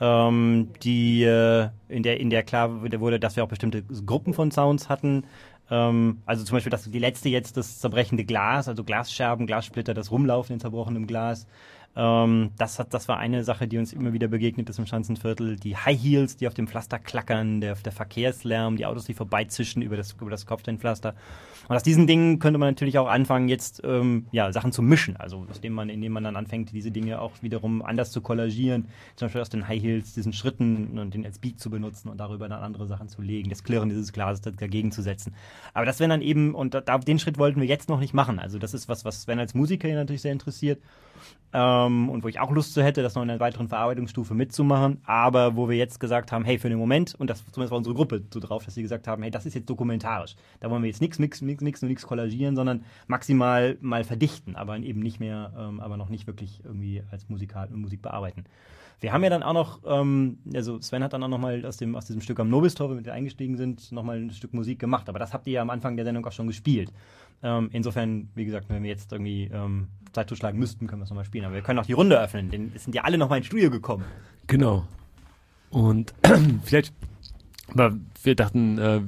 [0.01, 4.51] ähm, die äh, in der in der klar wurde, dass wir auch bestimmte Gruppen von
[4.51, 5.23] Sounds hatten.
[5.71, 10.11] Ähm, also zum Beispiel das, die letzte jetzt das zerbrechende Glas, also Glasscherben, Glassplitter, das
[10.11, 11.47] Rumlaufen in zerbrochenem Glas.
[11.95, 15.55] Ähm, das, hat, das war eine Sache, die uns immer wieder begegnet ist im Schanzenviertel.
[15.55, 19.81] Die High Heels, die auf dem Pflaster klackern, der, der Verkehrslärm, die Autos, die vorbeizischen
[19.81, 21.15] über das, über das Kopfsteinpflaster.
[21.67, 25.17] Und aus diesen Dingen könnte man natürlich auch anfangen, jetzt ähm, ja, Sachen zu mischen.
[25.17, 28.87] Also indem man, indem man dann anfängt, diese Dinge auch wiederum anders zu kollagieren.
[29.15, 32.19] Zum Beispiel aus den High Heels diesen Schritten und den als Beat zu benutzen und
[32.19, 35.33] darüber dann andere Sachen zu legen, das Klirren dieses Glases dagegen zu setzen.
[35.73, 38.37] Aber das wäre dann eben, und da, den Schritt wollten wir jetzt noch nicht machen.
[38.37, 40.79] Also das ist was, was Sven als Musiker natürlich sehr interessiert
[41.53, 45.01] ähm, und wo ich auch Lust zu hätte, das noch in einer weiteren Verarbeitungsstufe mitzumachen,
[45.05, 47.95] aber wo wir jetzt gesagt haben, hey, für den Moment, und das zumindest war unsere
[47.95, 50.35] Gruppe so drauf, dass sie gesagt haben, hey, das ist jetzt dokumentarisch.
[50.59, 54.55] Da wollen wir jetzt nichts, nichts, nichts, nichts und nichts kollagieren, sondern maximal mal verdichten,
[54.55, 58.45] aber eben nicht mehr, ähm, aber noch nicht wirklich irgendwie als Musikal Musik bearbeiten.
[58.99, 61.77] Wir haben ja dann auch noch, ähm, also Sven hat dann auch noch mal aus,
[61.77, 64.53] dem, aus diesem Stück am Nobistor, mit dem wir eingestiegen sind, noch mal ein Stück
[64.53, 65.07] Musik gemacht.
[65.07, 66.91] Aber das habt ihr ja am Anfang der Sendung auch schon gespielt.
[67.43, 71.11] Ähm, insofern, wie gesagt, wenn wir jetzt irgendwie ähm, Zeit totschlagen müssten, können wir es
[71.11, 71.45] nochmal spielen.
[71.47, 73.71] Aber wir können auch die Runde öffnen, denn es sind ja alle nochmal ins Studio
[73.71, 74.03] gekommen.
[74.47, 74.85] Genau.
[75.69, 76.13] Und
[76.63, 76.93] vielleicht,
[77.69, 79.01] aber wir dachten, äh,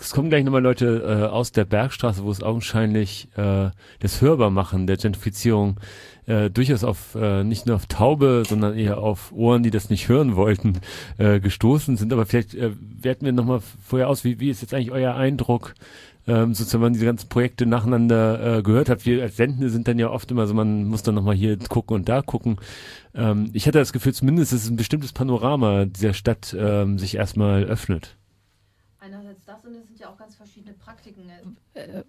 [0.00, 4.86] es kommen gleich nochmal Leute äh, aus der Bergstraße, wo es augenscheinlich äh, das Hörbarmachen
[4.86, 5.80] der Gentrifizierung
[6.26, 10.08] äh, durchaus auf äh, nicht nur auf Taube, sondern eher auf Ohren, die das nicht
[10.08, 10.78] hören wollten,
[11.18, 12.12] äh, gestoßen sind.
[12.12, 12.70] Aber vielleicht äh,
[13.00, 15.74] werten wir nochmal vorher aus, wie, wie ist jetzt eigentlich euer Eindruck
[16.26, 19.04] ähm, sozusagen man diese ganzen Projekte nacheinander äh, gehört hat.
[19.06, 21.96] Wir als Sendende sind dann ja oft immer so, man muss dann nochmal hier gucken
[21.96, 22.58] und da gucken.
[23.14, 27.64] Ähm, ich hatte das Gefühl, zumindest dass ein bestimmtes Panorama dieser Stadt ähm, sich erstmal
[27.64, 28.16] öffnet.
[28.98, 31.22] Einerseits das und es sind ja auch ganz verschiedene Praktiken.
[31.74, 32.04] Äh,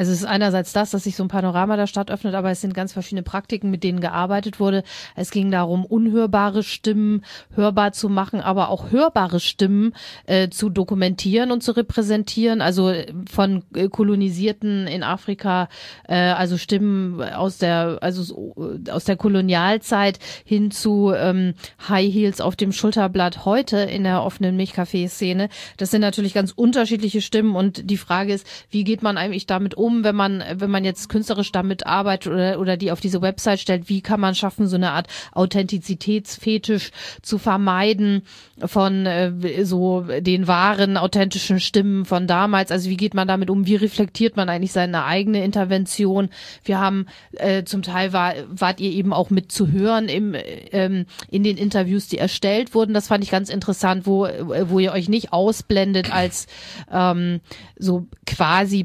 [0.00, 2.62] also es ist einerseits das, dass sich so ein Panorama der Stadt öffnet, aber es
[2.62, 4.82] sind ganz verschiedene Praktiken, mit denen gearbeitet wurde.
[5.14, 7.22] Es ging darum, unhörbare Stimmen
[7.54, 9.92] hörbar zu machen, aber auch hörbare Stimmen
[10.24, 12.62] äh, zu dokumentieren und zu repräsentieren.
[12.62, 15.68] Also äh, von äh, Kolonisierten in Afrika,
[16.08, 21.52] äh, also Stimmen aus der, also äh, aus der Kolonialzeit hin zu ähm,
[21.90, 25.50] High Heels auf dem Schulterblatt heute in der offenen Milchkaffeeszene.
[25.76, 29.74] Das sind natürlich ganz unterschiedliche Stimmen und die Frage ist, wie geht man eigentlich damit
[29.74, 33.60] um, wenn man, wenn man jetzt künstlerisch damit arbeitet oder, oder die auf diese Website
[33.60, 36.90] stellt, wie kann man schaffen, so eine Art Authentizitätsfetisch
[37.22, 38.22] zu vermeiden
[38.64, 42.70] von äh, so den wahren, authentischen Stimmen von damals?
[42.70, 43.66] Also wie geht man damit um?
[43.66, 46.30] Wie reflektiert man eigentlich seine eigene Intervention?
[46.64, 50.34] Wir haben äh, zum Teil war, wart ihr eben auch mit zu hören im,
[50.72, 52.94] ähm, in den Interviews, die erstellt wurden.
[52.94, 54.28] Das fand ich ganz interessant, wo,
[54.64, 56.46] wo ihr euch nicht ausblendet als
[56.90, 57.40] ähm,
[57.78, 58.84] so quasi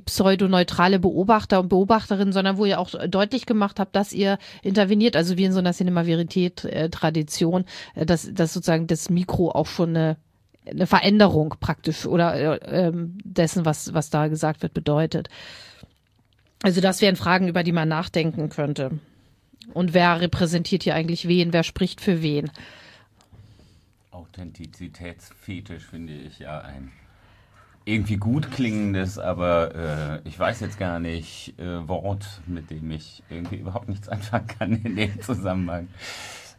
[0.85, 5.37] pseudoneutrale Beobachter und Beobachterinnen, sondern wo ihr auch deutlich gemacht habt, dass ihr interveniert, also
[5.37, 7.65] wie in so einer Cinema Verité-Tradition,
[7.95, 10.17] äh, dass, dass sozusagen das Mikro auch schon eine
[10.67, 15.29] eine Veränderung praktisch oder äh, ähm, dessen, was, was da gesagt wird, bedeutet.
[16.63, 18.99] Also das wären Fragen, über die man nachdenken könnte.
[19.75, 21.53] Und wer repräsentiert hier eigentlich wen?
[21.53, 22.49] Wer spricht für wen?
[24.09, 26.91] Authentizitätsfetisch finde ich ja ein
[27.85, 29.75] irgendwie gut klingendes, aber
[30.23, 34.47] äh, ich weiß jetzt gar nicht, äh, Wort, mit dem ich irgendwie überhaupt nichts anfangen
[34.47, 35.87] kann in dem Zusammenhang.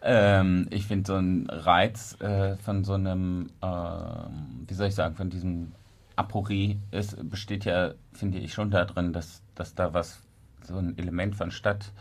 [0.02, 5.16] Ähm, ich finde so ein Reiz äh, von so einem, äh, wie soll ich sagen,
[5.16, 5.72] von diesem
[6.14, 10.22] Aporie, es besteht ja, finde ich, schon darin, dass, dass da was,
[10.62, 11.92] so ein Element von Stadt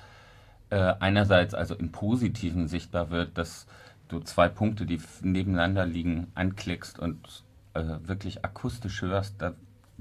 [0.69, 3.65] äh, einerseits also im Positiven sichtbar wird, dass
[4.07, 7.43] du zwei Punkte, die nebeneinander liegen, anklickst und
[7.75, 9.53] äh, wirklich akustisch hörst, da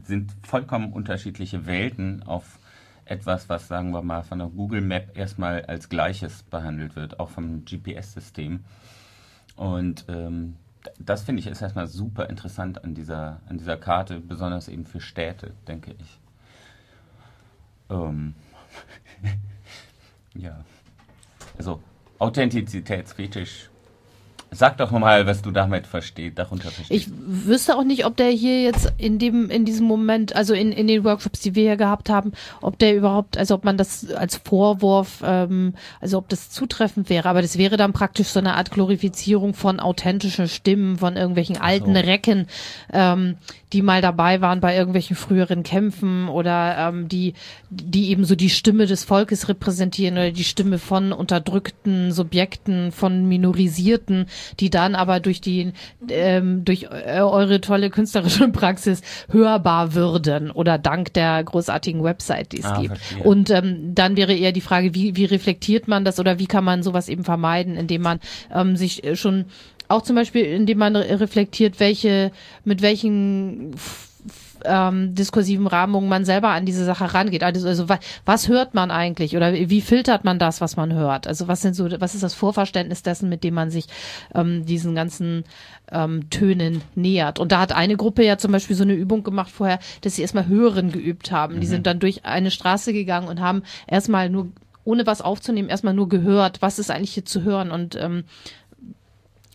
[0.03, 2.59] sind vollkommen unterschiedliche Welten auf
[3.05, 7.31] etwas, was, sagen wir mal, von der Google Map erstmal als Gleiches behandelt wird, auch
[7.31, 8.64] vom GPS-System.
[9.57, 10.57] Und ähm,
[10.99, 15.01] das finde ich ist erstmal super interessant an dieser, an dieser Karte, besonders eben für
[15.01, 16.20] Städte, denke ich.
[17.91, 18.35] Ähm,
[20.35, 20.64] ja.
[21.59, 21.83] Also
[22.18, 23.70] Authentizitätsfetisch
[24.55, 26.90] Sag doch mal, was du damit verstehst, darunter verstehst.
[26.90, 30.72] Ich wüsste auch nicht, ob der hier jetzt in dem, in diesem Moment, also in,
[30.72, 34.11] in den Workshops, die wir hier gehabt haben, ob der überhaupt, also ob man das
[34.11, 37.28] als Vorwurf, ähm, also ob das zutreffend wäre.
[37.28, 41.94] Aber das wäre dann praktisch so eine Art Glorifizierung von authentischen Stimmen, von irgendwelchen alten
[41.94, 42.00] so.
[42.00, 42.46] Recken,
[42.92, 43.36] ähm,
[43.75, 47.35] die mal dabei waren bei irgendwelchen früheren Kämpfen oder ähm, die,
[47.70, 53.27] die eben so die Stimme des Volkes repräsentieren oder die Stimme von unterdrückten Subjekten, von
[53.27, 54.27] Minorisierten,
[54.61, 55.72] die dann aber durch die
[56.09, 62.66] ähm, durch eure tolle künstlerische Praxis hörbar würden oder dank der großartigen Website, die es
[62.66, 62.97] ah, gibt.
[62.97, 63.25] Verstehe.
[63.25, 66.62] Und ähm, dann wäre eher die Frage, wie, wie reflektiert man das oder wie kann
[66.62, 68.20] man sowas eben vermeiden, indem man
[68.55, 69.47] ähm, sich schon
[69.89, 72.32] auch zum Beispiel, indem man reflektiert, welche,
[72.64, 73.74] mit welchen
[74.64, 77.43] ähm, diskursiven Rahmungen man selber an diese Sache rangeht.
[77.43, 81.26] Also, also was, was hört man eigentlich oder wie filtert man das, was man hört?
[81.26, 83.87] Also was sind so, was ist das Vorverständnis dessen, mit dem man sich
[84.35, 85.45] ähm, diesen ganzen
[85.93, 87.39] ähm, Tönen nähert?
[87.39, 90.22] Und da hat eine Gruppe ja zum Beispiel so eine Übung gemacht vorher, dass sie
[90.22, 91.57] erstmal Hören geübt haben.
[91.57, 91.61] Mhm.
[91.61, 94.49] Die sind dann durch eine Straße gegangen und haben erstmal nur
[94.85, 98.24] ohne was aufzunehmen, erstmal nur gehört, was ist eigentlich hier zu hören und ähm,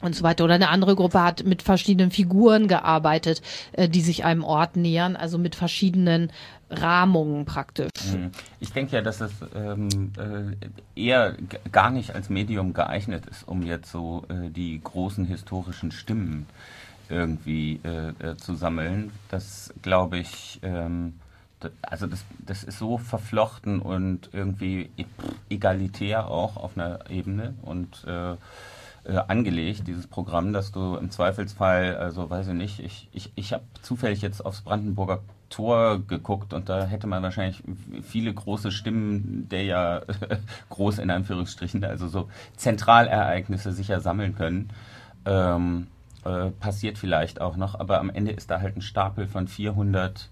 [0.01, 0.43] und so weiter.
[0.43, 3.41] Oder eine andere Gruppe hat mit verschiedenen Figuren gearbeitet,
[3.73, 6.31] äh, die sich einem Ort nähern, also mit verschiedenen
[6.69, 7.89] Rahmungen praktisch.
[8.13, 8.31] Mhm.
[8.59, 11.35] Ich denke ja, dass es ähm, äh, eher
[11.71, 16.45] gar nicht als Medium geeignet ist, um jetzt so äh, die großen historischen Stimmen
[17.09, 19.11] irgendwie äh, äh zu sammeln.
[19.29, 21.15] Das glaube ich, ähm,
[21.81, 25.05] also das, das ist so verflochten und irgendwie e-,
[25.49, 28.05] egalitär auch auf einer Ebene und
[29.09, 33.53] äh, angelegt, dieses Programm, dass du im Zweifelsfall, also weiß ich nicht, ich, ich, ich
[33.53, 37.63] habe zufällig jetzt aufs Brandenburger Tor geguckt und da hätte man wahrscheinlich
[38.03, 40.01] viele große Stimmen der ja
[40.69, 44.69] groß in Anführungsstrichen, also so Zentralereignisse sicher sammeln können.
[45.25, 45.87] Ähm,
[46.23, 50.29] äh, passiert vielleicht auch noch, aber am Ende ist da halt ein Stapel von 400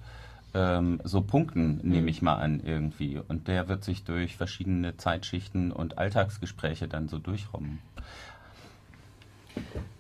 [0.53, 2.07] ähm, so Punkten, nehme mhm.
[2.07, 3.19] ich mal an, irgendwie.
[3.27, 7.79] Und der wird sich durch verschiedene Zeitschichten und Alltagsgespräche dann so durchrommen.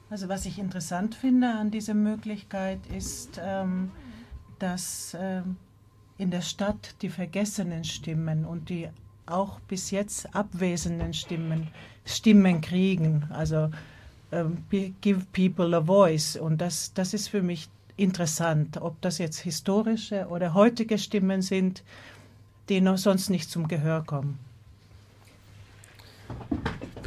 [0.09, 3.91] Also was ich interessant finde an dieser Möglichkeit ist, ähm,
[4.59, 5.57] dass ähm,
[6.17, 8.89] in der Stadt die vergessenen Stimmen und die
[9.25, 11.67] auch bis jetzt abwesenden Stimmen
[12.05, 13.25] Stimmen kriegen.
[13.29, 13.69] Also
[14.31, 14.63] ähm,
[15.01, 16.35] give people a voice.
[16.37, 21.83] Und das, das ist für mich interessant, ob das jetzt historische oder heutige Stimmen sind,
[22.69, 24.39] die noch sonst nicht zum Gehör kommen.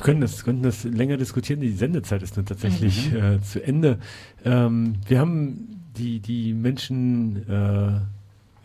[0.01, 1.61] Wir können das, könnten das länger diskutieren.
[1.61, 3.17] Die Sendezeit ist nun tatsächlich Mhm.
[3.17, 3.99] äh, zu Ende.
[4.45, 8.01] Ähm, wir haben die, die Menschen äh,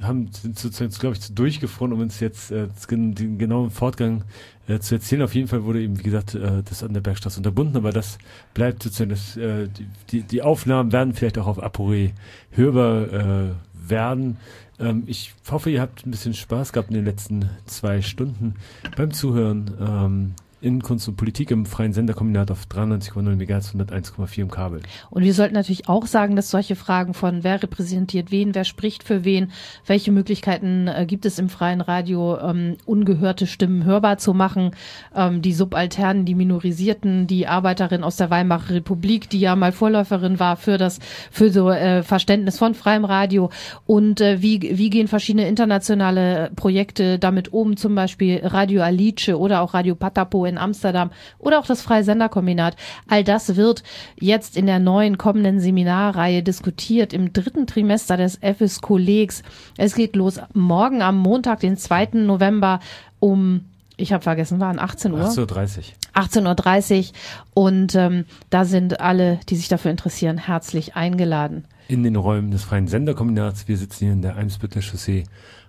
[0.03, 4.23] haben sind sozusagen, glaube ich, zu durchgefroren, um uns jetzt äh, den, genauen Fortgang
[4.67, 5.21] äh, zu erzählen.
[5.21, 8.17] Auf jeden Fall wurde eben, wie gesagt, äh, das an der Bergstraße unterbunden, aber das
[8.53, 12.11] bleibt sozusagen, das, äh, die, die, die Aufnahmen werden vielleicht auch auf Apore
[12.51, 13.49] hörbar äh,
[13.89, 14.38] werden.
[14.79, 18.55] Ähm, ich hoffe, ihr habt ein bisschen Spaß gehabt in den letzten zwei Stunden
[18.97, 19.71] beim Zuhören.
[19.79, 24.81] Ähm, in Kunst und Politik im freien Senderkombinat auf 93,0 MHz, 101,4 im Kabel.
[25.09, 29.03] Und wir sollten natürlich auch sagen, dass solche Fragen von wer repräsentiert wen, wer spricht
[29.03, 29.51] für wen,
[29.85, 34.71] welche Möglichkeiten äh, gibt es im freien Radio, ähm, ungehörte Stimmen hörbar zu machen,
[35.15, 40.39] ähm, die Subalternen, die Minorisierten, die Arbeiterin aus der Weimarer Republik, die ja mal Vorläuferin
[40.39, 40.99] war für das,
[41.31, 43.49] für so äh, Verständnis von freiem Radio
[43.85, 49.61] und äh, wie, wie gehen verschiedene internationale Projekte damit um, zum Beispiel Radio Alice oder
[49.61, 52.75] auch Radio Patapo in Amsterdam oder auch das Freie Senderkombinat.
[53.07, 53.83] All das wird
[54.19, 59.43] jetzt in der neuen kommenden Seminarreihe diskutiert im dritten Trimester des FS Kollegs.
[59.77, 62.09] Es geht los morgen am Montag, den 2.
[62.13, 62.79] November
[63.19, 63.65] um
[63.97, 65.21] ich habe vergessen, waren 18 Uhr.
[65.21, 65.83] 18.30 Uhr.
[66.13, 67.13] 18.30 Uhr
[67.53, 71.65] und ähm, da sind alle, die sich dafür interessieren, herzlich eingeladen.
[71.87, 73.67] In den Räumen des Freien Senderkombinats.
[73.67, 75.23] Wir sitzen hier in der Eimsbütteler Chaussee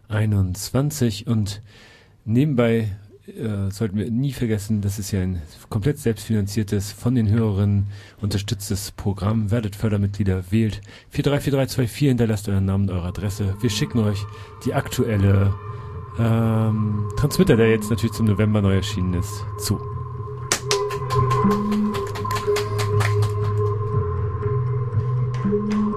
[0.09, 1.63] 21 und
[2.25, 2.89] nebenbei
[3.29, 7.87] äh, sollten wir nie vergessen, das ist ja ein komplett selbstfinanziertes, von den Hörerinnen
[8.21, 9.51] unterstütztes Programm.
[9.51, 13.57] Werdet Fördermitglieder, wählt 434324, hinterlasst euren Namen und eure Adresse.
[13.61, 14.25] Wir schicken euch
[14.65, 15.55] die aktuelle
[16.19, 19.81] ähm, Transmitter, der jetzt natürlich zum November neu erschienen ist, zu.
[25.59, 25.96] You.